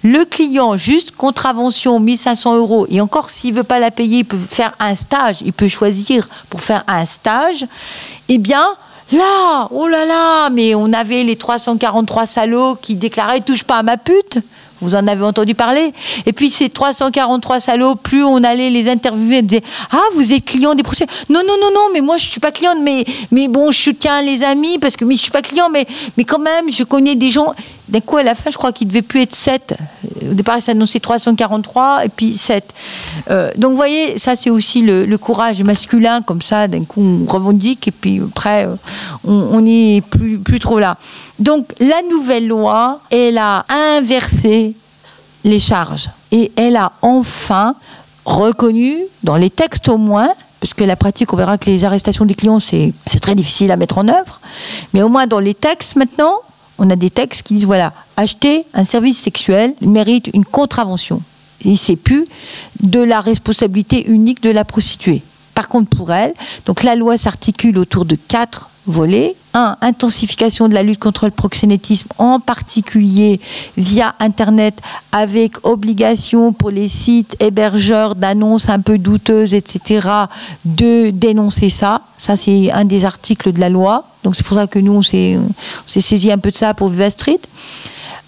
Le 0.04 0.26
client, 0.26 0.78
juste 0.78 1.12
contravention 1.12 2.00
1500 2.00 2.58
euros, 2.58 2.88
et 2.90 3.02
encore 3.02 3.30
s'il 3.30 3.54
veut 3.54 3.64
pas 3.64 3.80
la 3.80 3.92
payer, 3.92 4.20
il 4.20 4.26
peut 4.26 4.38
faire 4.50 4.74
un 4.80 4.96
stage, 4.96 5.38
il 5.46 5.54
peut 5.54 5.68
choisir 5.68 6.28
pour 6.50 6.62
faire 6.62 6.84
un 6.88 7.06
stage, 7.06 7.66
eh 8.30 8.38
bien, 8.38 8.64
là, 9.12 9.68
oh 9.72 9.88
là 9.88 10.06
là, 10.06 10.50
mais 10.50 10.76
on 10.76 10.94
avait 10.94 11.24
les 11.24 11.36
343 11.36 12.26
salauds 12.26 12.76
qui 12.76 12.96
déclaraient 12.96 13.42
touche 13.42 13.64
pas 13.64 13.78
à 13.78 13.84
ma 13.84 13.98
pute. 13.98 14.40
Vous 14.82 14.94
en 14.94 15.08
avez 15.08 15.24
entendu 15.24 15.56
parler. 15.56 15.92
Et 16.26 16.34
puis 16.34 16.50
ces 16.50 16.70
343 16.70 17.60
salauds, 17.60 17.96
plus 17.96 18.24
on 18.24 18.44
allait 18.44 18.70
les 18.70 18.90
interviewer, 18.90 19.38
ils 19.38 19.46
disaient 19.46 19.64
Ah, 19.92 20.04
vous 20.14 20.34
êtes 20.34 20.46
client 20.46 20.76
des 20.76 20.84
procès 20.84 21.06
Non, 21.30 21.42
non, 21.48 21.56
non, 21.60 21.72
non, 21.74 21.88
mais 21.94 22.02
moi 22.02 22.18
je 22.18 22.30
suis 22.30 22.40
pas 22.40 22.52
cliente, 22.52 22.78
mais, 22.82 23.04
mais 23.32 23.48
bon, 23.48 23.72
je 23.72 23.80
soutiens 23.80 24.22
les 24.22 24.44
amis 24.44 24.78
parce 24.78 24.96
que 24.96 25.06
mais 25.06 25.16
je 25.16 25.22
suis 25.22 25.32
pas 25.32 25.42
client, 25.42 25.70
mais, 25.72 25.86
mais 26.16 26.26
quand 26.26 26.40
même, 26.40 26.72
je 26.72 26.84
connais 26.84 27.16
des 27.16 27.32
gens. 27.32 27.54
D'un 27.89 28.01
coup, 28.01 28.17
à 28.17 28.24
la 28.24 28.36
fin, 28.36 28.50
je 28.50 28.58
crois 28.58 28.72
qu'il 28.72 28.88
devait 28.88 29.01
plus 29.01 29.22
être 29.22 29.34
7. 29.34 29.77
Au 30.29 30.34
départ, 30.34 30.58
il 30.58 30.62
s'annonçait 30.62 31.00
343 31.00 32.06
et 32.06 32.10
puis 32.10 32.34
7. 32.34 32.74
Euh, 33.29 33.50
donc, 33.58 33.72
vous 33.72 33.77
voyez, 33.77 34.17
ça, 34.17 34.36
c'est 34.36 34.50
aussi 34.50 34.82
le, 34.82 35.17
courage 35.17 35.63
masculin, 35.63 36.22
comme 36.22 36.41
ça, 36.41 36.67
d'un 36.67 36.84
coup, 36.84 37.01
on 37.01 37.25
revendique 37.25 37.88
et 37.88 37.91
puis 37.91 38.21
après, 38.21 38.67
euh, 38.67 38.76
on 39.26 39.62
n'est 39.62 40.02
plus, 40.02 40.38
plus 40.38 40.60
trop 40.60 40.80
là. 40.80 40.97
Donc, 41.39 41.71
la 41.80 42.02
nouvelle 42.10 42.47
loi, 42.47 43.00
elle 43.10 43.38
a 43.38 43.65
inversé 43.97 44.76
les 45.43 45.60
charges 45.60 46.10
et 46.32 46.52
elle 46.56 46.76
a 46.76 46.91
enfin 47.02 47.76
reconnu, 48.26 48.97
dans 49.23 49.38
les 49.38 49.50
textes 49.50 49.88
au 49.88 49.97
moins, 49.97 50.30
parce 50.60 50.73
que 50.73 50.84
la 50.84 50.95
pratique, 50.95 51.32
on 51.32 51.38
verra 51.38 51.58
que 51.58 51.69
les 51.69 51.86
arrestations 51.86 52.26
des 52.26 52.36
clients, 52.36 52.60
c'est 52.60 52.93
très 53.21 53.36
difficile 53.36 53.71
à 53.71 53.78
mettre 53.78 53.97
en 53.97 54.08
œuvre, 54.08 54.41
mais 54.93 55.02
au 55.02 55.10
moins 55.10 55.28
dans 55.28 55.39
les 55.39 55.54
textes 55.54 55.95
maintenant, 55.95 56.41
on 56.78 56.90
a 56.90 56.96
des 56.96 57.10
textes 57.10 57.44
qui 57.44 57.56
disent 57.56 57.66
voilà, 57.66 57.94
acheter 58.16 58.66
un 58.74 58.84
service 58.84 59.20
sexuel 59.20 59.74
mérite 59.82 60.30
une 60.34 60.46
contravention. 60.46 61.22
Et 61.66 61.76
c'est 61.76 61.96
plus 61.96 62.26
de 62.82 63.00
la 63.00 63.20
responsabilité 63.20 64.08
unique 64.08 64.42
de 64.44 64.52
la 64.52 64.63
prostituée. 64.63 65.22
Par 65.56 65.68
contre, 65.70 65.90
pour 65.90 66.12
elle, 66.12 66.34
donc 66.66 66.84
la 66.84 66.96
loi 66.96 67.18
s'articule 67.18 67.80
autour 67.80 68.06
de 68.06 68.16
quatre 68.16 68.70
volets. 68.86 69.36
Un, 69.54 69.76
intensification 69.82 70.70
de 70.70 70.74
la 70.74 70.84
lutte 70.84 71.00
contre 71.00 71.26
le 71.26 71.32
proxénétisme, 71.32 72.10
en 72.20 72.40
particulier 72.40 73.42
via 73.76 74.13
Internet, 74.20 74.80
avec 75.12 75.66
obligation 75.66 76.54
pour 76.54 76.70
les 76.70 76.88
sites 76.88 77.36
hébergeurs 77.42 78.13
d'annonces 78.16 78.70
un 78.70 78.80
peu 78.80 78.98
douteuses, 78.98 79.54
etc., 79.56 80.08
de 80.66 81.10
dénoncer 81.10 81.70
ça. 81.70 82.04
Ça, 82.17 82.36
c'est 82.36 82.71
un 82.71 82.86
des 82.86 83.06
articles 83.06 83.53
de 83.53 83.60
la 83.60 83.69
loi. 83.69 84.06
Donc 84.23 84.36
c'est 84.36 84.45
pour 84.45 84.58
ça 84.58 84.67
que 84.67 84.80
nous, 84.80 84.93
on 84.93 85.01
s'est 85.03 85.39
saisi 85.86 86.32
un 86.32 86.38
peu 86.38 86.51
de 86.51 86.56
ça 86.56 86.73
pour 86.73 86.89
Viva 86.89 87.10
Street. 87.10 87.39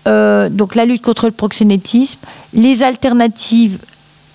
Euh, 0.08 0.50
donc 0.50 0.76
la 0.76 0.86
lutte 0.86 1.02
contre 1.02 1.26
le 1.26 1.32
proxénétisme, 1.32 2.20
les 2.54 2.84
alternatives 2.84 3.80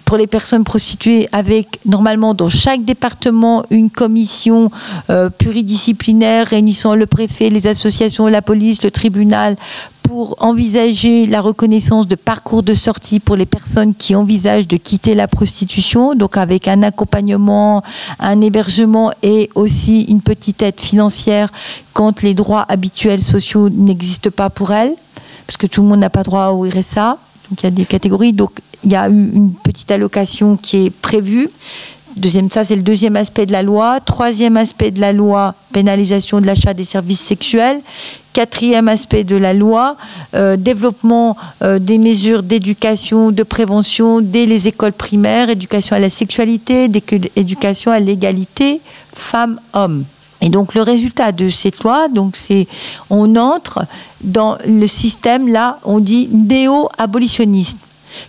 pour 0.04 0.18
les 0.18 0.26
personnes 0.26 0.64
prostituées 0.64 1.28
avec 1.32 1.80
normalement 1.86 2.34
dans 2.34 2.50
chaque 2.50 2.84
département 2.84 3.64
une 3.70 3.90
commission 3.90 4.70
euh, 5.08 5.30
pluridisciplinaire 5.30 6.46
réunissant 6.48 6.94
le 6.94 7.06
préfet, 7.06 7.48
les 7.48 7.66
associations, 7.66 8.26
la 8.26 8.42
police, 8.42 8.82
le 8.82 8.90
tribunal 8.90 9.56
pour 10.04 10.36
envisager 10.38 11.26
la 11.26 11.40
reconnaissance 11.40 12.06
de 12.06 12.14
parcours 12.14 12.62
de 12.62 12.74
sortie 12.74 13.20
pour 13.20 13.36
les 13.36 13.46
personnes 13.46 13.94
qui 13.94 14.14
envisagent 14.14 14.68
de 14.68 14.76
quitter 14.76 15.14
la 15.14 15.26
prostitution, 15.26 16.14
donc 16.14 16.36
avec 16.36 16.68
un 16.68 16.82
accompagnement, 16.82 17.82
un 18.20 18.40
hébergement 18.40 19.10
et 19.22 19.50
aussi 19.54 20.02
une 20.02 20.20
petite 20.20 20.62
aide 20.62 20.80
financière 20.80 21.48
quand 21.94 22.22
les 22.22 22.34
droits 22.34 22.64
habituels 22.68 23.22
sociaux 23.22 23.70
n'existent 23.70 24.30
pas 24.30 24.50
pour 24.50 24.72
elles, 24.72 24.94
parce 25.46 25.56
que 25.56 25.66
tout 25.66 25.82
le 25.82 25.88
monde 25.88 26.00
n'a 26.00 26.10
pas 26.10 26.22
droit 26.22 26.48
au 26.48 26.68
RSA. 26.68 27.18
Donc 27.50 27.62
il 27.62 27.64
y 27.64 27.66
a 27.66 27.70
des 27.70 27.84
catégories. 27.84 28.32
Donc 28.32 28.52
il 28.84 28.92
y 28.92 28.96
a 28.96 29.08
eu 29.08 29.30
une 29.34 29.52
petite 29.52 29.90
allocation 29.90 30.56
qui 30.56 30.86
est 30.86 30.90
prévue. 30.90 31.48
Deuxième, 32.16 32.50
ça 32.50 32.62
c'est 32.62 32.76
le 32.76 32.82
deuxième 32.82 33.16
aspect 33.16 33.46
de 33.46 33.52
la 33.52 33.62
loi. 33.62 34.00
Troisième 34.00 34.56
aspect 34.56 34.90
de 34.90 35.00
la 35.00 35.12
loi, 35.12 35.54
pénalisation 35.72 36.40
de 36.40 36.46
l'achat 36.46 36.74
des 36.74 36.84
services 36.84 37.20
sexuels. 37.20 37.80
Quatrième 38.34 38.88
aspect 38.88 39.22
de 39.22 39.36
la 39.36 39.54
loi, 39.54 39.96
euh, 40.34 40.56
développement 40.56 41.36
euh, 41.62 41.78
des 41.78 41.98
mesures 41.98 42.42
d'éducation, 42.42 43.30
de 43.30 43.44
prévention 43.44 44.20
dès 44.20 44.44
les 44.44 44.66
écoles 44.66 44.92
primaires, 44.92 45.50
éducation 45.50 45.94
à 45.94 46.00
la 46.00 46.10
sexualité, 46.10 46.90
éducation 47.36 47.92
à 47.92 48.00
l'égalité 48.00 48.80
femmes-hommes. 49.14 50.04
Et 50.40 50.48
donc 50.48 50.74
le 50.74 50.82
résultat 50.82 51.30
de 51.30 51.48
cette 51.48 51.84
loi, 51.84 52.08
c'est 52.32 52.66
on 53.08 53.36
entre 53.36 53.86
dans 54.20 54.58
le 54.66 54.86
système 54.88 55.46
là, 55.46 55.78
on 55.84 56.00
dit 56.00 56.28
néo-abolitionniste. 56.32 57.78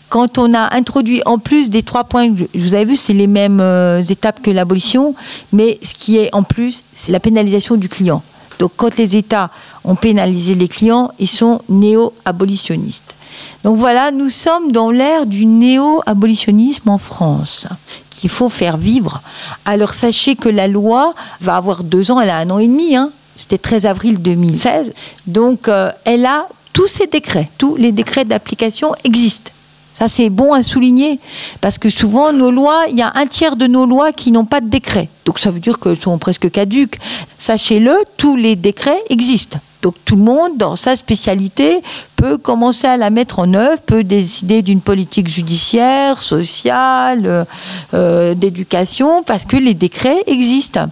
Quand 0.10 0.38
on 0.38 0.54
a 0.54 0.76
introduit 0.76 1.24
en 1.26 1.40
plus 1.40 1.72
des 1.72 1.82
trois 1.82 2.04
points, 2.04 2.30
vous 2.54 2.74
avez 2.76 2.86
vu, 2.86 2.96
c'est 2.96 3.14
les 3.14 3.28
mêmes 3.28 3.60
euh, 3.60 4.04
étapes 4.04 4.42
que 4.44 4.52
l'abolition, 4.52 5.16
mais 5.52 5.80
ce 5.82 5.96
qui 5.96 6.18
est 6.18 6.34
en 6.34 6.44
plus, 6.44 6.84
c'est 6.94 7.12
la 7.12 7.20
pénalisation 7.20 7.76
du 7.76 7.90
client. 7.90 8.22
Donc 8.60 8.72
quand 8.76 8.98
les 8.98 9.16
États 9.16 9.50
ont 9.84 9.96
pénalisé 9.96 10.56
les 10.56 10.68
clients, 10.68 11.12
ils 11.20 11.28
sont 11.28 11.62
néo-abolitionnistes. 11.70 13.16
Donc 13.64 13.78
voilà, 13.78 14.12
nous 14.12 14.30
sommes 14.30 14.72
dans 14.72 14.92
l'ère 14.92 15.26
du 15.26 15.46
néo-abolitionnisme 15.46 16.90
en 16.90 16.98
France, 16.98 17.68
qu'il 18.10 18.30
faut 18.30 18.50
faire 18.50 18.78
vivre. 18.78 19.22
Alors 19.66 19.94
sachez 19.94 20.36
que 20.36 20.50
la 20.50 20.68
loi 20.68 21.14
va 21.42 21.58
avoir 21.58 21.84
deux 21.84 22.12
ans, 22.12 22.22
elle 22.22 22.30
a 22.30 22.38
un 22.38 22.50
an 22.50 22.60
et 22.60 22.68
demi, 22.68 22.96
hein. 22.96 23.10
c'était 23.36 23.58
13 23.58 23.88
avril 23.88 24.22
2016, 24.22 24.94
donc 25.28 25.68
euh, 25.68 25.92
elle 26.06 26.26
a 26.26 26.48
tous 26.74 26.88
ses 26.88 27.08
décrets, 27.08 27.50
tous 27.58 27.76
les 27.76 27.92
décrets 27.92 28.26
d'application 28.26 28.94
existent. 29.04 29.52
Ça, 29.98 30.10
c'est 30.10 30.30
bon 30.30 30.54
à 30.54 30.62
souligner, 30.62 31.20
parce 31.62 31.78
que 31.78 31.90
souvent, 31.90 32.34
nos 32.34 32.52
lois, 32.52 32.84
il 32.90 32.98
y 32.98 33.02
a 33.02 33.14
un 33.16 33.26
tiers 33.28 33.56
de 33.56 33.66
nos 33.66 33.86
lois 33.86 34.12
qui 34.12 34.32
n'ont 34.32 34.46
pas 34.46 34.60
de 34.60 34.68
décret. 34.68 35.08
Donc 35.24 35.40
ça 35.40 35.52
veut 35.52 35.62
dire 35.62 35.80
qu'elles 35.80 36.00
sont 36.00 36.18
presque 36.18 36.52
caduques. 36.52 36.98
Sachez-le, 37.38 37.96
tous 38.18 38.36
les 38.36 38.58
décrets 38.58 39.02
existent. 39.10 39.60
Donc 39.82 39.96
tout 40.04 40.16
le 40.16 40.24
monde, 40.24 40.58
dans 40.58 40.76
sa 40.76 40.96
spécialité, 40.96 41.80
peut 42.16 42.38
commencer 42.38 42.88
à 42.88 42.98
la 42.98 43.10
mettre 43.10 43.40
en 43.40 43.54
œuvre, 43.54 43.80
peut 43.82 44.04
décider 44.04 44.62
d'une 44.62 44.82
politique 44.82 45.30
judiciaire, 45.30 46.22
sociale, 46.22 47.46
euh, 47.94 48.34
d'éducation, 48.34 49.24
parce 49.24 49.46
que 49.46 49.56
les 49.56 49.76
décrets 49.76 50.24
existent. 50.28 50.88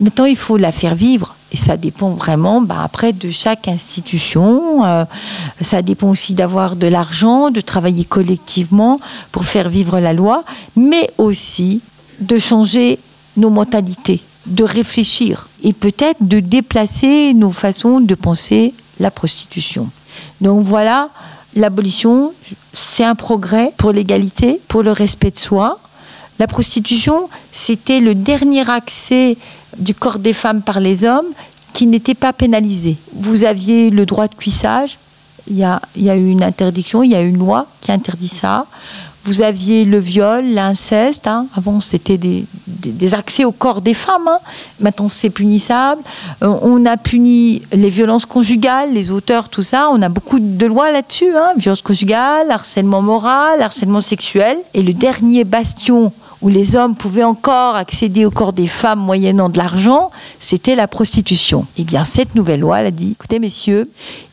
Maintenant, 0.00 0.24
il 0.24 0.36
faut 0.36 0.56
la 0.56 0.72
faire 0.72 0.94
vivre. 0.94 1.36
Et 1.50 1.56
ça 1.56 1.76
dépend 1.76 2.10
vraiment, 2.10 2.60
bah, 2.60 2.80
après, 2.82 3.12
de 3.12 3.30
chaque 3.30 3.68
institution. 3.68 4.84
Euh, 4.84 5.04
ça 5.60 5.80
dépend 5.82 6.10
aussi 6.10 6.34
d'avoir 6.34 6.76
de 6.76 6.86
l'argent, 6.86 7.50
de 7.50 7.60
travailler 7.60 8.04
collectivement 8.04 9.00
pour 9.32 9.44
faire 9.44 9.68
vivre 9.68 9.98
la 9.98 10.12
loi, 10.12 10.44
mais 10.76 11.10
aussi 11.16 11.80
de 12.20 12.38
changer 12.38 12.98
nos 13.36 13.50
mentalités, 13.50 14.20
de 14.46 14.64
réfléchir 14.64 15.48
et 15.62 15.72
peut-être 15.72 16.18
de 16.20 16.40
déplacer 16.40 17.32
nos 17.34 17.52
façons 17.52 18.00
de 18.00 18.14
penser 18.14 18.74
la 19.00 19.10
prostitution. 19.10 19.88
Donc 20.40 20.62
voilà, 20.62 21.08
l'abolition, 21.54 22.32
c'est 22.72 23.04
un 23.04 23.14
progrès 23.14 23.72
pour 23.76 23.92
l'égalité, 23.92 24.60
pour 24.68 24.82
le 24.82 24.92
respect 24.92 25.30
de 25.30 25.38
soi. 25.38 25.78
La 26.38 26.46
prostitution, 26.46 27.28
c'était 27.52 28.00
le 28.00 28.14
dernier 28.14 28.68
accès 28.70 29.36
du 29.76 29.94
corps 29.94 30.18
des 30.18 30.32
femmes 30.32 30.62
par 30.62 30.80
les 30.80 31.04
hommes 31.04 31.26
qui 31.72 31.86
n'était 31.86 32.14
pas 32.14 32.32
pénalisé. 32.32 32.96
Vous 33.14 33.44
aviez 33.44 33.90
le 33.90 34.06
droit 34.06 34.28
de 34.28 34.34
cuissage, 34.34 34.98
il 35.50 35.56
y 35.56 35.64
a, 35.64 35.80
eu 36.16 36.30
une 36.30 36.42
interdiction, 36.42 37.02
il 37.02 37.10
y 37.10 37.14
a 37.14 37.22
eu 37.22 37.28
une 37.28 37.38
loi 37.38 37.66
qui 37.80 37.92
interdit 37.92 38.28
ça. 38.28 38.66
Vous 39.24 39.42
aviez 39.42 39.84
le 39.84 39.98
viol, 39.98 40.44
l'inceste. 40.46 41.26
Hein. 41.26 41.46
Avant, 41.54 41.80
c'était 41.80 42.16
des, 42.16 42.44
des, 42.66 43.14
accès 43.14 43.44
au 43.44 43.52
corps 43.52 43.82
des 43.82 43.92
femmes. 43.92 44.26
Hein. 44.26 44.38
Maintenant, 44.80 45.08
c'est 45.08 45.28
punissable. 45.28 46.00
Euh, 46.42 46.58
on 46.62 46.86
a 46.86 46.96
puni 46.96 47.62
les 47.72 47.90
violences 47.90 48.24
conjugales, 48.24 48.92
les 48.92 49.10
auteurs, 49.10 49.48
tout 49.48 49.62
ça. 49.62 49.90
On 49.92 50.00
a 50.00 50.08
beaucoup 50.08 50.38
de 50.38 50.66
lois 50.66 50.90
là-dessus. 50.90 51.36
Hein. 51.36 51.52
Violence 51.56 51.82
conjugale, 51.82 52.50
harcèlement 52.50 53.02
moral, 53.02 53.60
harcèlement 53.60 54.00
sexuel. 54.00 54.56
Et 54.72 54.82
le 54.82 54.94
dernier 54.94 55.44
bastion 55.44 56.12
où 56.40 56.48
les 56.48 56.76
hommes 56.76 56.94
pouvaient 56.94 57.24
encore 57.24 57.74
accéder 57.74 58.24
au 58.24 58.30
corps 58.30 58.52
des 58.52 58.66
femmes 58.66 59.00
moyennant 59.00 59.48
de 59.48 59.58
l'argent, 59.58 60.10
c'était 60.38 60.76
la 60.76 60.86
prostitution. 60.86 61.66
Eh 61.76 61.84
bien, 61.84 62.04
cette 62.04 62.34
nouvelle 62.34 62.60
loi, 62.60 62.80
elle 62.80 62.86
a 62.86 62.90
dit, 62.90 63.12
écoutez 63.12 63.38
messieurs, 63.38 63.90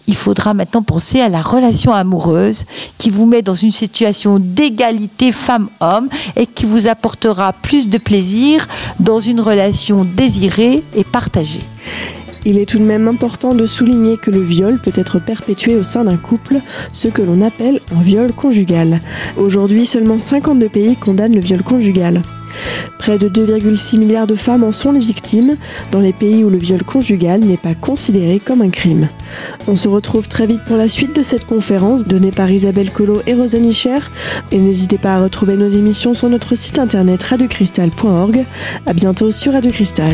il 0.07 0.15
faudra 0.15 0.53
maintenant 0.53 0.83
penser 0.83 1.21
à 1.21 1.29
la 1.29 1.41
relation 1.41 1.93
amoureuse 1.93 2.65
qui 2.97 3.09
vous 3.09 3.25
met 3.25 3.41
dans 3.41 3.55
une 3.55 3.71
situation 3.71 4.37
d'égalité 4.39 5.31
femme-homme 5.31 6.09
et 6.35 6.45
qui 6.45 6.65
vous 6.65 6.87
apportera 6.87 7.53
plus 7.53 7.89
de 7.89 7.97
plaisir 7.97 8.67
dans 8.99 9.19
une 9.19 9.41
relation 9.41 10.05
désirée 10.05 10.83
et 10.95 11.03
partagée. 11.03 11.61
Il 12.45 12.59
est 12.59 12.67
tout 12.67 12.79
de 12.79 12.83
même 12.83 13.07
important 13.07 13.55
de 13.55 13.65
souligner 13.65 14.17
que 14.17 14.31
le 14.31 14.41
viol 14.41 14.79
peut 14.79 14.93
être 14.95 15.19
perpétué 15.19 15.75
au 15.75 15.83
sein 15.83 16.03
d'un 16.03 16.17
couple, 16.17 16.57
ce 16.91 17.07
que 17.07 17.23
l'on 17.23 17.41
appelle 17.41 17.79
un 17.95 18.01
viol 18.01 18.31
conjugal. 18.31 19.01
Aujourd'hui, 19.37 19.85
seulement 19.85 20.19
52 20.19 20.69
pays 20.69 20.95
condamnent 20.95 21.35
le 21.35 21.41
viol 21.41 21.63
conjugal. 21.63 22.21
Près 22.99 23.17
de 23.17 23.27
2,6 23.27 23.97
milliards 23.97 24.27
de 24.27 24.35
femmes 24.35 24.63
en 24.63 24.71
sont 24.71 24.91
les 24.91 24.99
victimes 24.99 25.57
dans 25.91 25.99
les 25.99 26.13
pays 26.13 26.43
où 26.43 26.49
le 26.49 26.57
viol 26.57 26.83
conjugal 26.83 27.41
n'est 27.41 27.57
pas 27.57 27.75
considéré 27.75 28.39
comme 28.39 28.61
un 28.61 28.69
crime. 28.69 29.09
On 29.67 29.75
se 29.75 29.87
retrouve 29.87 30.27
très 30.27 30.47
vite 30.47 30.63
pour 30.65 30.77
la 30.77 30.87
suite 30.87 31.15
de 31.15 31.23
cette 31.23 31.45
conférence 31.45 32.05
donnée 32.05 32.31
par 32.31 32.49
Isabelle 32.49 32.91
Collot 32.91 33.21
et 33.27 33.33
Rosanne 33.33 33.71
Cher. 33.71 34.11
Et 34.51 34.57
n'hésitez 34.57 34.97
pas 34.97 35.15
à 35.15 35.23
retrouver 35.23 35.57
nos 35.57 35.67
émissions 35.67 36.13
sur 36.13 36.29
notre 36.29 36.55
site 36.55 36.79
internet 36.79 37.21
radiocristal.org. 37.23 38.45
À 38.85 38.93
bientôt 38.93 39.31
sur 39.31 39.53
Radio 39.53 39.71
Cristal. 39.71 40.13